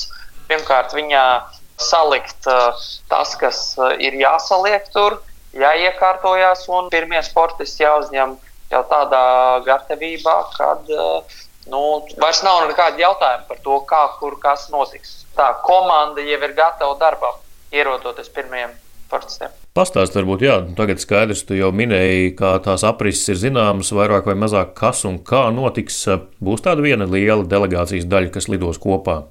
Pirmkārt, 0.48 0.94
viņā 0.96 1.24
salikt 1.80 2.46
uh, 2.50 2.76
tas, 3.10 3.34
kas 3.40 3.62
ir 3.98 4.16
jāsaliek 4.20 4.86
tur, 4.94 5.18
jāiekārtojas, 5.56 6.66
un 6.70 6.92
pirmie 6.92 7.20
sportisti 7.24 7.84
jāuzņem 7.86 8.36
jau 8.72 8.82
tādā 8.90 9.22
gatavībā, 9.66 10.36
kad 10.56 10.90
uh, 10.94 11.38
nu, 11.70 11.84
vairs 12.20 12.42
nav 12.46 12.66
nekādu 12.68 13.04
jautājumu 13.04 13.48
par 13.48 13.62
to, 13.64 13.78
kā, 13.88 14.02
kur 14.20 14.36
kas 14.42 14.68
notiks. 14.72 15.22
Tā 15.38 15.52
komanda 15.64 16.24
jau 16.24 16.42
ir 16.42 16.54
gatava 16.56 16.96
darbam, 17.00 17.40
ierodoties 17.72 18.30
pirmajiem 18.34 18.74
sportistiem. 19.08 19.54
Pastāst, 19.78 20.16
varbūt, 20.16 20.42
jā, 20.42 20.56
tagad 20.76 21.00
skaidrs, 21.00 21.44
tu 21.46 21.56
jau 21.56 21.70
minēji, 21.72 22.32
kā 22.38 22.56
tās 22.64 22.82
aprises 22.88 23.30
ir 23.30 23.38
zināmas, 23.44 23.92
vairāk 23.94 24.26
vai 24.26 24.34
mazāk 24.34 24.74
kas 24.78 25.04
un 25.08 25.20
kā 25.24 25.46
notiks. 25.54 26.00
Būs 26.42 26.64
tāda 26.66 26.82
viena 26.84 27.06
liela 27.06 27.46
delegācijas 27.46 28.08
daļa, 28.10 28.32
kas 28.34 28.50
lidos 28.50 28.80
kopā 28.82 29.22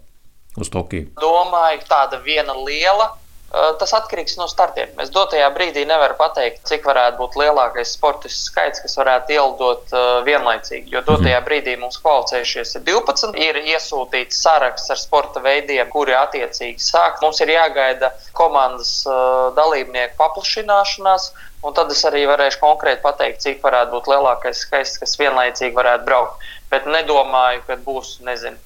uz 0.57 0.71
Tokiju. 0.73 1.11
Domāju, 1.21 1.83
tāda 1.89 2.21
viena 2.23 2.55
liela 2.63 3.11
Tas 3.47 3.93
atkarīgs 3.95 4.35
no 4.35 4.45
startiem. 4.51 4.89
Mēs 4.97 5.07
dotajā 5.15 5.45
brīdī 5.55 5.85
nevaram 5.87 6.17
pateikt, 6.19 6.65
cik 6.67 6.83
varētu 6.83 7.15
būt 7.21 7.37
lielākais 7.39 7.93
sportistu 7.95 8.49
skaits, 8.49 8.81
kas 8.83 8.97
varētu 8.99 9.37
ielidot 9.37 9.93
uh, 9.95 10.07
vienlaicīgi. 10.27 10.91
Jo 10.91 11.01
dotajā 11.07 11.37
mhm. 11.39 11.45
brīdī 11.47 11.77
mums 11.79 11.95
kvalificējušies 12.03 12.75
ir 12.75 12.83
12. 12.89 13.39
Ir 13.39 13.61
iesūtīts 13.63 14.41
saraksts 14.43 14.91
ar 14.91 14.99
sporta 14.99 15.39
veidiem, 15.45 15.87
kuri 15.93 16.17
attiecīgi 16.19 16.83
sāk. 16.83 17.21
Mums 17.23 17.39
ir 17.45 17.55
jāgaida 17.55 18.11
komandas 18.35 18.91
uh, 19.07 19.47
dalībnieku 19.55 20.19
paplašināšanās. 20.19 21.31
Un 21.63 21.73
tad 21.73 21.89
es 21.95 22.03
arī 22.05 22.27
varēšu 22.27 22.59
konkrēti 22.61 23.01
pateikt, 23.01 23.41
cik 23.47 23.63
varētu 23.63 23.95
būt 23.95 24.11
lielākais 24.11 24.59
skaits, 24.67 24.99
kas 24.99 25.15
vienlaicīgi 25.23 25.75
varētu 25.75 26.05
braukt. 26.05 26.43
Bet 26.69 26.85
nedomāju, 26.85 27.63
ka 27.65 27.79
būs, 27.79 28.17
nezinu, 28.27 28.59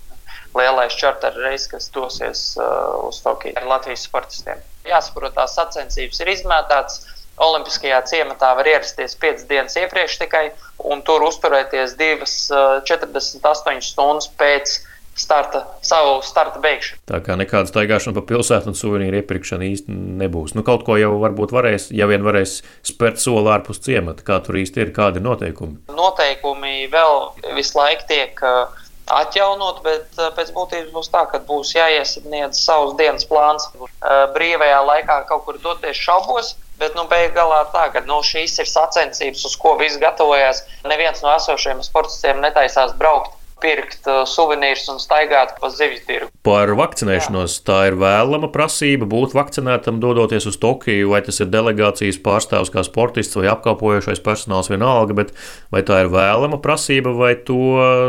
lielais 0.58 0.96
čarter 1.00 1.36
reizes, 1.38 1.70
kas 1.72 1.90
dosies 1.96 2.44
uh, 2.60 3.08
uz 3.08 3.22
Tokiju 3.24 3.56
ar 3.60 3.70
Latvijas 3.70 4.06
sportistiem. 4.08 4.62
Jāsaprot, 4.88 5.36
tās 5.38 5.56
sacensības 5.58 6.22
ir 6.24 6.36
izmētātas. 6.36 7.04
Olimpiskajā 7.42 8.02
ciematā 8.06 8.52
var 8.58 8.68
ierasties 8.68 9.16
5 9.18 9.48
dienas 9.50 9.78
iepriekš 9.80 10.20
tikai 10.22 10.44
un 10.92 11.02
tur 11.08 11.24
uzturēties 11.26 11.96
2,48 11.98 13.40
uh, 13.42 13.86
stundas 13.86 14.28
pēc 14.38 14.82
starta, 15.16 15.64
savu 15.82 16.20
starta 16.26 16.60
beigšanu. 16.64 17.02
Tā 17.10 17.20
kā 17.24 17.36
nekāda 17.40 17.70
staigāšana 17.70 18.16
pa 18.18 18.24
pilsētu 18.30 18.72
un 18.72 18.78
suvenīru 18.78 19.22
iepirkšana 19.22 19.68
īsti 19.68 19.96
nebūs. 20.22 20.56
Nu, 20.58 20.64
kaut 20.68 20.86
ko 20.88 20.98
jau 21.00 21.14
varbūt 21.22 21.54
varēs, 21.56 21.90
ja 21.96 22.08
vien 22.10 22.24
varēs 22.26 22.60
spērt 22.88 23.22
soli 23.22 23.52
ārpus 23.54 23.82
ciemata. 23.84 24.26
Kā 24.28 24.40
tur 24.46 24.60
īsti 24.62 24.86
ir, 24.86 24.94
kādi 24.96 25.22
ir 25.22 25.28
noteikumi? 25.28 25.82
Noteikumi 25.96 26.88
vēl 26.92 27.56
visu 27.58 27.80
laiku 27.80 28.08
tiek 28.12 28.46
uh, 28.46 28.81
atjaunot, 29.10 29.82
bet 29.86 30.20
eh, 30.20 30.30
pēc 30.38 30.52
būtības 30.56 30.92
būs 30.94 31.12
tā, 31.14 31.26
ka 31.32 31.42
būs 31.48 31.74
jāiesniedz 31.76 32.60
savs 32.62 32.96
dienas 33.00 33.28
plāns. 33.30 33.68
Eh, 33.74 34.26
brīvajā 34.36 34.82
laikā 34.88 35.22
kaut 35.30 35.46
kur 35.48 35.60
doties 35.64 35.98
šaubos, 35.98 36.56
bet 36.82 36.96
nu, 36.98 37.06
beigās 37.12 37.74
tā, 37.74 37.88
ka 37.94 38.04
nu, 38.08 38.22
šīs 38.26 38.60
ir 38.62 38.70
sacensības, 38.70 39.46
uz 39.46 39.58
ko 39.60 39.76
visi 39.82 40.02
gatavojas. 40.02 40.64
Neviens 40.88 41.22
no 41.26 41.34
esošajiem 41.36 41.84
sportistiem 41.86 42.42
netaisās 42.44 42.96
braukt 42.98 43.38
pirkt 43.62 44.08
uh, 44.10 44.24
suvenīrus 44.28 44.88
un 44.94 45.00
staigāt 45.02 45.56
pa 45.62 45.70
zivju 45.74 46.02
tirgu. 46.08 46.30
Par 46.46 46.72
vakcinēšanos 46.78 47.58
Jā. 47.60 47.64
tā 47.68 47.80
ir 47.92 47.98
vēlama 48.02 48.50
prasība 48.54 49.08
būt 49.10 49.36
vakcinētam, 49.38 50.00
dodoties 50.04 50.48
uz 50.50 50.58
Tokiju, 50.62 51.12
vai 51.14 51.22
tas 51.26 51.40
ir 51.44 51.52
delegācijas 51.54 52.20
pārstāvs 52.26 52.74
kā 52.74 52.84
sportists 52.88 53.38
vai 53.38 53.48
apkalpojošais 53.52 54.24
personāls 54.26 54.72
vienalga, 54.72 55.18
bet 55.18 55.36
vai 55.74 55.84
tā 55.88 56.02
ir 56.06 56.12
vēlama 56.14 56.62
prasība 56.64 57.14
vai 57.18 57.34
to 57.36 57.60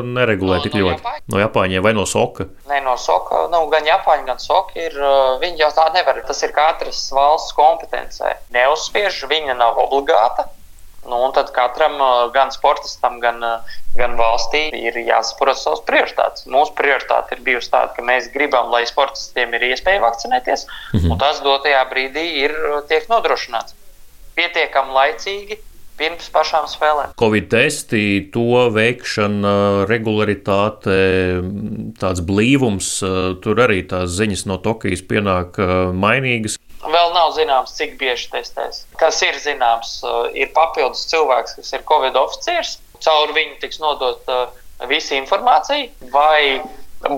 neregulē 0.07 0.59
no, 0.59 0.65
tik 0.65 0.77
no 0.77 0.85
ļoti? 0.87 0.99
Japāņa? 1.03 1.25
No 1.35 1.43
Japāņiem 1.43 1.87
vai 1.87 1.95
no 1.97 2.07
Soka? 2.09 2.49
Nē, 2.71 2.81
no 2.87 2.97
Soka, 3.01 3.47
nu, 3.53 3.65
gan 3.73 3.87
Japāņi, 3.89 4.27
gan 4.31 4.43
Soka 4.43 4.79
ir, 4.81 4.97
uh, 4.99 5.37
viņi 5.43 5.65
jau 5.67 5.71
tā 5.77 5.91
nevar, 5.97 6.23
tas 6.27 6.43
ir 6.47 6.57
katras 6.57 7.05
valsts 7.15 7.55
kompetencē. 7.59 8.37
Neuzspiež, 8.57 9.25
viņa 9.31 9.59
nav 9.59 9.81
obligāta. 9.87 10.49
Nu, 11.03 11.17
un 11.27 11.33
tad 11.35 11.51
katram, 11.51 11.97
gan 12.35 12.53
sportistam, 12.55 13.19
gan, 13.23 13.43
gan 13.99 14.13
valstī, 14.19 14.69
ir 14.79 14.95
jāsaprot 15.03 15.59
savas 15.59 15.83
prioritātes. 15.89 16.47
Mūsu 16.47 16.77
prioritāte 16.79 17.35
ir 17.35 17.43
bijusi 17.43 17.73
tāda, 17.73 17.91
ka 17.97 18.05
mēs 18.07 18.31
gribam, 18.35 18.71
lai 18.71 18.85
sportistiem 18.87 19.57
ir 19.59 19.67
iespēja 19.73 20.05
vakcinēties, 20.05 20.67
mm 20.69 21.01
-hmm. 21.01 21.11
un 21.11 21.19
tas 21.19 21.43
dotajā 21.43 21.83
brīdī 21.91 22.27
ir 22.45 22.55
tiek 22.89 23.09
nodrošināts 23.11 23.75
pietiekami 24.39 24.95
laicīgi. 24.97 25.59
Pirms 25.93 26.31
pašām 26.33 26.65
spēlēm. 26.73 27.11
Covid 27.21 27.51
testi, 27.53 28.31
to 28.33 28.71
veikšana, 28.73 29.85
regularitāte, 29.91 30.95
tāds 32.01 32.23
blīvums, 32.25 32.89
tur 33.45 33.61
arī 33.61 33.83
tās 33.87 34.15
ziņas 34.17 34.47
no 34.49 34.57
Tokijas 34.65 35.05
pienāk 35.05 35.61
mainīgas. 35.93 36.57
Vēl 36.83 37.13
nav 37.15 37.31
zināms, 37.37 37.77
cik 37.79 37.95
bieži 38.01 38.27
testēs. 38.33 38.83
Kas 38.99 39.21
ir 39.23 39.37
zināms, 39.39 40.01
uh, 40.03 40.27
ir 40.35 40.51
papildus 40.57 41.05
cilvēks, 41.13 41.55
kas 41.61 41.71
ir 41.77 41.85
Covid 41.87 42.19
oficiāls. 42.19 42.79
Caur 43.03 43.31
viņu 43.35 43.61
tiks 43.63 43.79
nodota 43.83 44.39
uh, 44.49 44.87
visa 44.91 45.15
informācija, 45.15 45.91
vai 46.11 46.59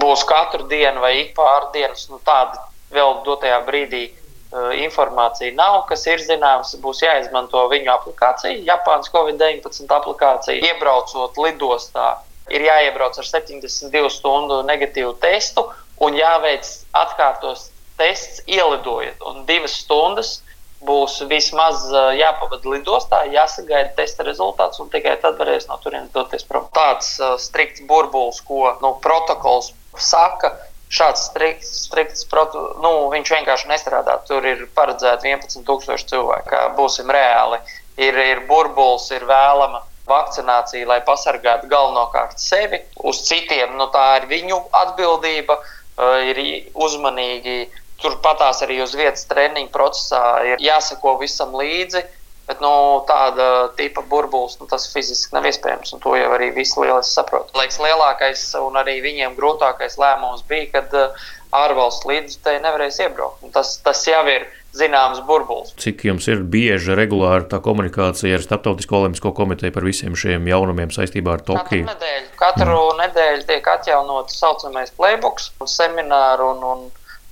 būs 0.01 0.25
katru 0.29 0.69
dienu 0.69 1.01
vai 1.01 1.15
ik 1.23 1.33
pāris 1.39 1.73
dienas. 1.73 2.05
Nu, 2.13 2.21
tāda 2.25 2.61
vēl 2.93 3.23
dotajā 3.25 3.63
brīdī 3.65 4.03
uh, 4.11 4.75
informācija 4.85 5.57
nav. 5.57 5.81
Kas 5.89 6.05
ir 6.13 6.21
zināms, 6.21 6.77
būs 6.85 7.01
jāizmanto 7.05 7.65
viņu 7.73 7.93
aplikācija, 7.97 8.61
Japānas 8.69 9.13
Covid-19 9.17 9.89
aplikācija. 9.97 10.61
Iebraucot 10.73 11.41
lidostā, 11.41 12.19
ir 12.53 12.69
jāiebrauc 12.69 13.17
ar 13.17 13.31
72 13.33 14.13
stundu 14.13 14.61
negatīvu 14.69 15.17
testu 15.25 15.65
un 16.05 16.17
jāveic 16.19 16.69
atkārtos 17.01 17.71
tests 18.01 18.43
ielidojot, 18.51 19.23
un 19.31 19.45
divas 19.49 19.79
stundas 19.85 20.39
būs 20.85 21.23
vismaz 21.31 21.87
jāpavada 22.19 22.69
lidostā, 22.69 23.23
jāsagaida 23.33 23.95
testa 23.97 24.27
rezultāts, 24.27 24.81
un 24.83 24.91
tikai 24.93 25.17
tad 25.23 25.39
varēs 25.41 25.69
no 25.71 25.79
turienes 25.83 26.13
doties 26.13 26.45
prom. 26.49 26.69
Tāds 26.77 27.15
uh, 27.21 27.39
strikts 27.41 27.85
burbulis, 27.89 28.43
ko 28.45 28.75
nu, 28.83 28.95
protokols 29.05 29.73
saka. 29.97 30.55
Šāds 30.95 31.25
strikts, 31.31 31.71
strikts 31.89 32.27
proto, 32.31 32.67
nu, 32.85 32.91
viņš 33.11 33.33
vienkārši 33.33 33.71
nestrādā. 33.71 34.19
Tur 34.29 34.45
ir 34.47 34.67
paredzēti 34.77 35.33
11,000 35.33 36.05
cilvēku. 36.13 36.61
Būsim 36.77 37.09
reāli. 37.11 37.59
Ir, 37.99 38.19
ir 38.21 38.45
burbulis, 38.47 39.09
ir 39.15 39.25
vēlama 39.27 39.81
vakcinācija, 40.07 40.87
lai 40.87 41.01
pasargātu 41.07 41.71
galvenokārt 41.73 42.39
sevi. 42.39 42.83
Uz 43.03 43.25
citiem 43.27 43.75
nu, 43.81 43.89
tā 43.95 44.05
ir 44.21 44.29
viņu 44.31 44.61
atbildība. 44.85 45.57
Uh, 45.59 45.81
ir 46.27 46.39
uzmanīgi 46.75 47.69
Turpatās 48.03 48.61
arī 48.67 48.81
uz 48.85 48.95
vietas 48.99 49.27
treniņu 49.31 49.71
procesā 49.75 50.25
ir 50.51 50.63
jāsako 50.63 51.19
visam 51.23 51.55
līdzi. 51.57 52.05
Bet 52.45 52.59
nu, 52.61 52.71
tāda 53.09 53.71
tipa 53.73 54.03
burbulis, 54.05 54.59
nu, 54.61 54.67
tas 54.69 54.85
fiziski 54.93 55.33
nav 55.33 55.47
iespējams. 55.49 55.95
To 56.03 56.13
jau 56.13 56.27
arī 56.35 56.51
visi 56.53 56.77
lieliski 56.77 57.17
saprot. 57.17 57.49
Liekas, 57.57 57.79
lielākais 57.81 58.43
un 58.61 58.77
arī 58.77 58.99
viņiem 59.01 59.33
grūtākais 59.39 59.97
lēmums 59.97 60.45
bija, 60.51 60.67
kad 60.75 60.93
uh, 60.99 61.25
ārvalstu 61.55 62.11
līdzekļi 62.11 62.61
nevarēs 62.67 63.01
iebraukt. 63.05 63.41
Un 63.47 63.55
tas, 63.55 63.77
tas 63.85 64.03
jau 64.09 64.21
ir 64.29 64.45
zināms 64.75 65.23
burbulis. 65.27 65.73
Cik 65.81 66.05
jums 66.09 66.27
ir 66.31 66.43
bieža 66.51 66.97
regulāra 66.99 67.47
tā 67.49 67.61
komunikācija 67.65 68.39
ar 68.39 68.45
Startautisko 68.45 69.05
olimpisko 69.05 69.33
komiteju 69.37 69.75
par 69.75 69.87
visiem 69.87 70.17
šiem 70.19 70.49
jaunumiem 70.51 70.93
saistībā 70.95 71.39
ar 71.39 71.45
Tokiju? 71.47 71.87
Katru 71.87 71.95
nedēļu, 71.95 72.29
katru 72.41 72.79
mm. 72.81 73.01
nedēļu 73.05 73.49
tiek 73.53 73.73
atjaunots 73.77 74.35
tā 74.35 74.41
saucamais 74.43 74.93
playbooks, 74.99 75.53
semināru 75.71 76.51
un, 76.57 76.67
un 76.73 76.85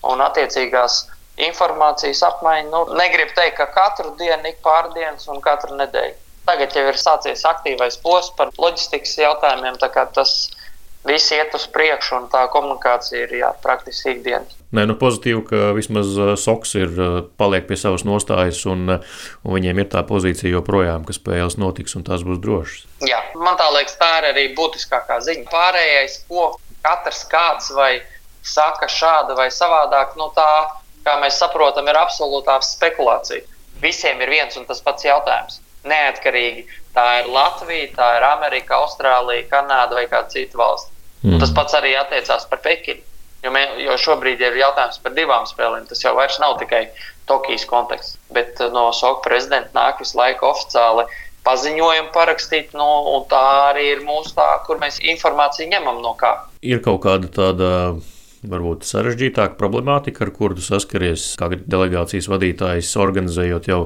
un 0.09 0.23
attiecīgās 0.25 1.05
informācijas 1.43 2.23
apmaiņa. 2.29 2.71
Nu, 2.71 2.83
negribu 2.99 3.35
teikt, 3.37 3.57
ka 3.61 3.69
katru 3.73 4.15
dienu, 4.21 4.51
ik 4.51 4.61
pārdienas 4.65 5.29
un 5.33 5.41
katru 5.45 5.79
nedēļu. 5.79 6.19
Tagad 6.47 6.75
jau 6.75 6.89
ir 6.91 6.99
sācies 6.99 7.45
aktīvais 7.47 8.01
posms 8.03 8.35
par 8.39 8.51
loģistikas 8.59 9.15
jautājumiem, 9.21 9.79
tā 9.79 9.89
kā 9.95 10.09
tas 10.15 10.51
viss 11.07 11.33
iet 11.35 11.55
uz 11.55 11.67
priekšu, 11.71 12.17
un 12.19 12.27
tā 12.31 12.43
komunikācija 12.51 13.25
ir 13.27 13.35
jā, 13.41 13.51
praktiski 13.63 14.17
ikdienas. 14.17 14.59
Nē, 14.75 14.85
nu 14.89 14.97
pozitīvi, 14.99 15.43
ka 15.49 15.71
vismaz 15.77 16.11
Soks 16.41 16.75
ir 16.79 16.93
paliek 17.39 17.67
pie 17.69 17.79
savas 17.79 18.07
nostājas, 18.09 18.63
un, 18.71 18.97
un 19.43 19.57
viņiem 19.57 19.83
ir 19.83 19.91
tā 19.93 20.03
pozīcija 20.09 20.53
joprojām, 20.55 21.07
ka 21.07 21.15
spēles 21.17 21.59
notiks 21.61 21.99
un 21.99 22.07
tās 22.07 22.25
būs 22.27 22.41
drošas. 22.43 22.87
Jā, 23.07 23.21
man 23.39 23.59
tā 23.61 23.69
liekas, 23.75 23.99
tā 24.01 24.11
ir 24.21 24.31
arī 24.33 24.47
būtiskākā 24.59 25.21
ziņa. 25.27 25.47
Pārējais, 25.53 26.23
ko 26.31 26.53
katrs 26.83 27.27
kāds 27.31 27.71
vai 27.77 27.93
saka 28.43 28.89
šādi 28.91 29.37
vai 29.39 29.49
savādāk, 29.55 30.17
nu 30.19 30.29
tā, 30.37 30.51
kā 31.07 31.17
mēs 31.23 31.39
saprotam, 31.43 31.89
ir 31.89 31.99
absolūtā 31.99 32.59
spekulācija. 32.67 33.47
Visiem 33.83 34.21
ir 34.23 34.31
viens 34.31 34.57
un 34.59 34.67
tas 34.69 34.83
pats 34.85 35.07
jautājums. 35.07 35.61
Neatkarīgi 35.89 36.67
tā 36.95 37.07
ir 37.23 37.31
Latvija, 37.35 37.89
tā 37.97 38.09
ir 38.19 38.27
Amerika, 38.29 38.83
Austrālija, 38.83 39.49
Kanāda 39.51 39.99
vai 39.99 40.07
kāda 40.11 40.31
cita 40.31 40.59
valsts. 40.59 40.93
Mm. 41.23 41.35
Un 41.35 41.43
tas 41.43 41.55
pats 41.55 41.75
arī 41.79 41.97
attiecās 41.99 42.47
par 42.51 42.63
Pekinu. 42.63 43.03
Jo, 43.43 43.51
mē, 43.51 43.63
jo 43.83 43.97
šobrīd 43.99 44.43
ir 44.43 44.55
jautājums 44.61 45.01
par 45.03 45.15
divām 45.17 45.49
spēlēm. 45.51 45.89
Tas 45.91 46.03
jau 46.05 46.13
vairs 46.15 46.39
nav 46.39 46.61
tikai 46.61 46.85
Tokijas 47.27 47.67
konteksts. 47.67 48.19
Bet 48.35 48.61
uh, 48.63 48.71
no 48.75 48.91
SOK 48.95 49.25
prezidenta 49.25 49.75
nāk 49.75 50.03
visu 50.03 50.19
laiku 50.19 50.47
oficiāli 50.53 51.09
paziņojumu 51.43 52.13
parakstīt, 52.15 52.71
nu, 52.79 52.87
un 53.17 53.25
tā 53.31 53.43
arī 53.73 53.89
ir 53.97 54.05
mūsu 54.07 54.37
tā, 54.37 54.47
kur 54.67 54.79
mēs 54.83 55.01
informāciju 55.03 55.73
ņemam 55.73 55.99
no 56.05 56.15
kā. 56.19 56.37
Ir 56.63 56.79
kaut 56.85 57.03
kāda 57.03 57.31
tāda 57.35 57.71
varbūt 58.49 58.87
sarežģītāka 58.87 59.55
problemātika, 59.59 60.25
ar 60.25 60.33
kuru 60.35 60.59
saskaries 60.63 61.25
kā 61.39 61.49
delegācijas 61.53 62.29
vadītājs, 62.31 62.91
organizējot 63.01 63.69
jau 63.71 63.81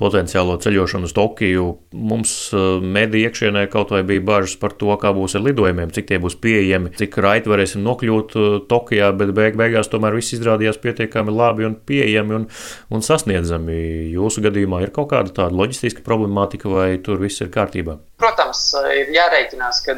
potenciālo 0.00 0.56
ceļošanu 0.62 1.06
uz 1.06 1.14
Tokiju. 1.16 1.66
Mums 2.10 2.32
eh, 2.56 2.66
mediju 2.82 3.28
iekšienē 3.28 3.66
kaut 3.72 3.94
vai 3.94 4.02
bija 4.06 4.24
bažas 4.32 4.56
par 4.60 4.74
to, 4.80 4.90
kā 5.00 5.12
būs 5.16 5.36
ar 5.38 5.44
lidojumiem, 5.46 5.92
cik 5.94 6.10
tie 6.10 6.20
būs 6.22 6.38
pieejami, 6.42 6.94
cik 6.98 7.20
raiti 7.22 7.52
varēsim 7.52 7.84
nokļūt 7.86 8.36
eh, 8.36 8.50
Tokijā, 8.70 9.12
bet 9.20 9.34
beig 9.36 9.58
beigās 9.60 9.92
tomēr 9.92 10.18
viss 10.18 10.34
izrādījās 10.36 10.80
pietiekami 10.82 11.34
labi 11.34 11.68
un 11.68 11.78
pieejami 11.86 12.38
un, 12.40 12.48
un 12.90 13.06
sasniedzami. 13.06 13.78
Jūsu 14.16 14.42
gadījumā 14.48 14.82
ir 14.86 14.94
kaut 14.96 15.12
kāda 15.14 15.34
tāda 15.42 15.56
loģistiska 15.62 16.04
problemātika 16.06 16.70
vai 16.72 16.90
tur 17.04 17.22
viss 17.22 17.42
ir 17.44 17.52
kārtībā? 17.54 18.00
Protams, 18.20 18.66
ir 18.90 19.14
jārēķinās, 19.14 19.82
ka 19.86 19.96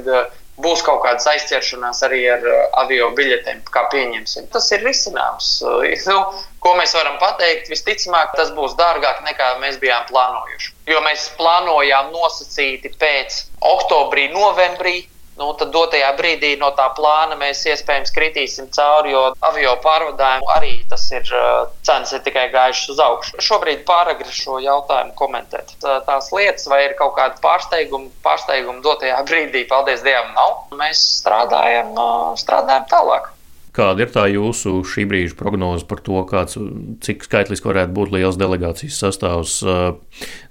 būs 0.60 0.82
kaut 0.84 1.00
kādas 1.04 1.26
aizķeršanās 1.32 2.02
arī 2.06 2.22
ar 2.34 2.42
uh, 2.44 2.64
avio 2.82 3.10
biļetēm, 3.16 3.62
kā 3.72 3.86
pieņemsim. 3.92 4.50
Tas 4.52 4.68
ir 4.74 4.84
risināms. 4.84 5.54
Uh, 5.64 5.86
nu, 6.10 6.18
ko 6.64 6.74
mēs 6.78 6.94
varam 6.98 7.16
pateikt? 7.22 7.70
Visticamāk, 7.72 8.34
tas 8.36 8.52
būs 8.56 8.76
dārgāk 8.80 9.22
nekā 9.28 9.54
mēs 9.62 9.80
bijām 9.82 10.04
plānojuši. 10.10 10.74
Jo 10.92 11.00
mēs 11.06 11.30
plānojām 11.38 12.12
nosacīti 12.12 12.92
pēc 13.00 13.44
oktobrī, 13.72 14.28
novembrī 14.34 14.98
nu, 15.42 15.50
tad 15.58 15.72
dotajā 15.74 16.12
brīdī 16.18 16.52
no 16.60 16.70
tā 16.78 16.86
plāna 16.96 17.36
mēs 17.40 17.64
iespējams 17.72 18.14
kritīsim 18.14 18.70
cauri, 18.74 19.12
jo 19.16 19.24
avio 19.48 19.74
pārvadājumu 19.82 20.50
arī 20.56 20.72
tas 20.90 21.08
ir 21.10 21.26
cenas 21.82 22.14
ir 22.14 22.22
tikai 22.26 22.46
gājušas 22.54 22.94
uz 22.94 23.02
augšu. 23.06 23.42
Šobrīd 23.42 23.84
pāragri 23.88 24.30
šo 24.32 24.60
jautājumu 24.62 25.16
komentēt. 25.18 25.74
Tās 25.82 26.30
lietas, 26.34 26.68
vai 26.70 26.84
ir 26.86 26.96
kaut 26.98 27.16
kāda 27.18 27.40
pārsteiguma, 27.42 28.12
pārsteiguma 28.24 28.84
dotajā 28.86 29.20
brīdī, 29.28 29.66
paldies 29.70 30.06
Dievam, 30.06 30.32
nav. 30.38 30.58
Mēs 30.78 31.02
strādājam, 31.20 31.94
strādājam 32.40 32.88
tālāk. 32.92 33.32
Kāda 33.72 34.04
ir 34.04 34.10
tā 34.12 34.26
jūsu 34.28 34.82
šī 34.84 35.06
brīža 35.08 35.36
prognoze 35.38 35.86
par 35.88 36.02
to, 36.04 36.18
kāds, 36.28 36.58
cik 37.04 37.22
skaitliski 37.24 37.70
varētu 37.70 37.94
būt 37.96 38.10
liels 38.12 38.36
delegācijas 38.36 38.98
sastāvs? 39.00 39.54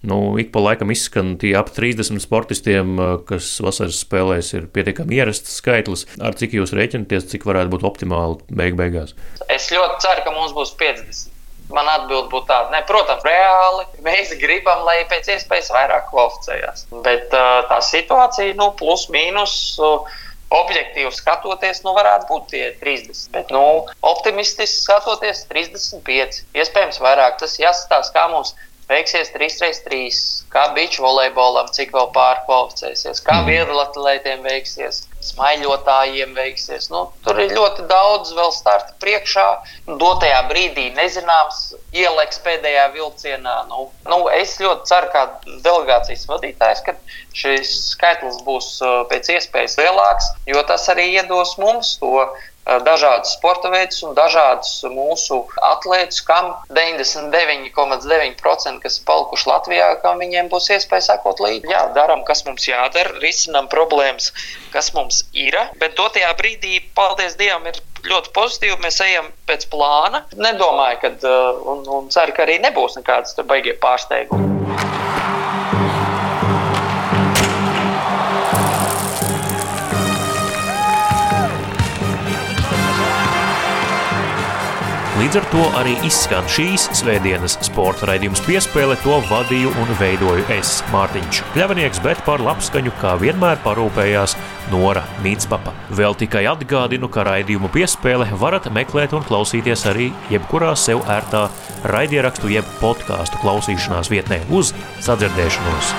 Nu, 0.01 0.17
ik 0.41 0.49
pa 0.55 0.63
laikam 0.65 0.89
izskan 0.89 1.36
tie 1.41 1.51
ap 1.60 1.69
30 1.75 2.17
sportistiem, 2.23 2.95
kas 3.29 3.51
vasaras 3.62 3.99
spēlēs, 4.01 4.49
ir 4.57 4.65
pietiekami 4.73 5.19
ierasts 5.19 5.53
skaitlis. 5.62 6.07
Ar 6.17 6.34
cik 6.39 6.57
jūs 6.57 6.73
rēķinaties, 6.73 7.29
cik 7.36 7.45
varētu 7.45 7.75
būt 7.75 7.86
optimāli 7.91 8.41
beig 8.49 8.79
beigās? 8.79 9.13
Es 9.53 9.69
ļoti 9.69 10.01
ceru, 10.01 10.25
ka 10.25 10.34
mums 10.39 10.57
būs 10.57 10.73
50. 10.81 11.29
Man 11.71 11.88
atbild 11.93 12.25
būtu 12.34 12.49
tāda, 12.49 12.73
ne, 12.73 12.81
protams, 12.89 13.21
reāli. 13.23 13.86
Mēs 14.03 14.34
gribam, 14.41 14.81
lai 14.88 15.03
pēc 15.12 15.29
iespējas 15.36 15.69
vairāk 15.71 16.10
kvalificējās. 16.10 16.89
Bet 17.05 17.29
tā 17.29 17.79
situācija, 17.86 18.57
nu, 18.57 18.73
plus 18.81 19.05
mīnus. 19.13 19.55
Uh, 19.77 20.10
objektīvi 20.51 21.11
skatoties, 21.15 21.81
nu, 21.85 21.93
varētu 21.95 22.27
būt 22.29 22.49
tie 22.51 22.63
30. 22.81 23.21
Bet, 23.35 23.53
nu, 23.55 23.63
optimistiski 24.11 24.83
skatoties, 24.83 25.45
35. 25.51 26.41
Iespējams, 26.57 26.99
vairāk 27.03 27.39
tas 27.39 27.57
jāsastāsta, 27.61 28.13
kā 28.17 28.27
mums 28.33 28.53
veiksies 28.91 29.32
3x3, 29.34 30.01
kā 30.51 30.65
beidžu 30.75 31.06
volejbolam, 31.06 31.69
cik 31.73 31.93
vēl 31.95 32.12
pārkvalificēsies, 32.15 33.23
kā 33.25 33.39
mhm. 33.41 33.49
vieglatlētiem 33.49 34.43
veiksies, 34.45 35.06
smaiļotājiem 35.21 36.34
veiksies. 36.36 36.89
Nu, 36.91 37.04
tur 37.25 37.39
ir 37.41 37.54
ļoti 37.54 37.86
daudz 37.89 38.34
vēl 38.38 38.51
starta 38.56 38.95
priekšā. 39.04 39.47
Dotajā 40.01 40.39
brīdī 40.49 40.89
nezināms, 40.97 41.75
ieliks 41.93 42.41
pēdējā 42.45 42.88
vilcienā. 42.95 43.58
Nu, 43.69 43.88
nu, 44.10 44.21
es 44.34 44.58
ļoti 44.62 44.89
ceru, 44.89 45.12
kā 45.13 45.25
delegācijas 45.65 46.25
vadītājs, 46.30 46.84
ka 46.88 46.97
šis 47.38 47.75
skaitlis 47.93 48.41
būs 48.47 48.73
uh, 48.84 49.04
pēc 49.12 49.30
iespējas 49.38 49.77
lielāks, 49.80 50.32
jo 50.49 50.63
tas 50.67 50.89
arī 50.91 51.12
iedos 51.15 51.56
mums 51.62 51.95
to 52.01 52.25
Dažādas 52.86 53.34
sporta 53.36 53.67
veidus 53.73 53.99
un 54.07 54.12
dažādus 54.17 54.71
mūsu 54.91 55.36
atlētus, 55.67 56.19
kam 56.27 56.45
99,9% 56.71 58.84
kas 58.84 58.93
ir 58.99 59.03
palikuši 59.07 59.49
Latvijā, 59.49 59.88
kam 60.03 60.15
viņiem 60.23 60.45
būs 60.51 60.65
iespēja 60.77 61.03
sekot 61.12 61.38
līdzi. 61.43 61.71
Jā, 61.71 61.81
darām, 61.97 62.21
kas 62.27 62.39
mums 62.47 62.63
jādara, 62.69 63.12
risinām 63.23 63.65
problēmas, 63.71 64.25
kas 64.75 64.88
mums 64.97 65.15
ir. 65.34 65.55
Bet 65.81 65.91
dotajā 65.99 66.31
brīdī, 66.39 66.73
paldies 66.95 67.34
Dievam, 67.39 67.63
ir 67.67 67.75
ļoti 68.07 68.29
pozitīvi. 68.36 68.77
Mēs 68.86 68.97
ejam 69.05 69.27
pēc 69.49 69.62
plāna. 69.73 70.19
Nedomāju, 70.38 70.97
ka, 71.03 71.10
un, 71.73 71.79
un 71.99 72.03
ceru, 72.13 72.31
ka 72.38 72.41
arī 72.47 72.55
nebūs 72.63 72.93
nekādas 73.01 73.31
baigie 73.47 73.75
pārsteigumi. 73.81 75.00
Līdz 85.31 85.45
ar 85.45 85.45
to 85.47 85.65
arī 85.79 85.91
izskan 86.03 86.47
šīs 86.51 86.89
svētdienas 86.99 87.53
sporta 87.63 88.09
raidījums 88.09 88.41
piespēle. 88.43 88.97
To 89.05 89.21
vadīju 89.29 89.69
un 89.79 89.93
veidoju 89.95 90.43
es, 90.51 90.73
Mārtiņš 90.91 91.39
Kļavnieks, 91.53 92.01
bet 92.03 92.19
par 92.25 92.43
labskaņu 92.43 92.91
kā 92.99 93.13
vienmēr 93.21 93.61
parūpējās 93.63 94.35
Nora 94.73 95.05
Mītspapa. 95.23 95.71
Vēl 95.95 96.19
tikai 96.19 96.43
atgādinu, 96.51 97.07
ka 97.07 97.23
raidījumu 97.29 97.71
piespēle 97.71 98.27
varat 98.43 98.67
meklēt 98.75 99.15
un 99.15 99.23
klausīties 99.23 99.87
arī 99.87 100.09
jebkurā 100.35 100.73
sev 100.75 101.07
ērtā 101.07 101.45
raidierakstu 101.95 102.51
jeb 102.51 102.67
podkāstu 102.83 103.39
klausīšanās 103.39 104.11
vietnē 104.11 104.43
uz 104.51 104.75
sadzirdēšanos. 104.99 105.95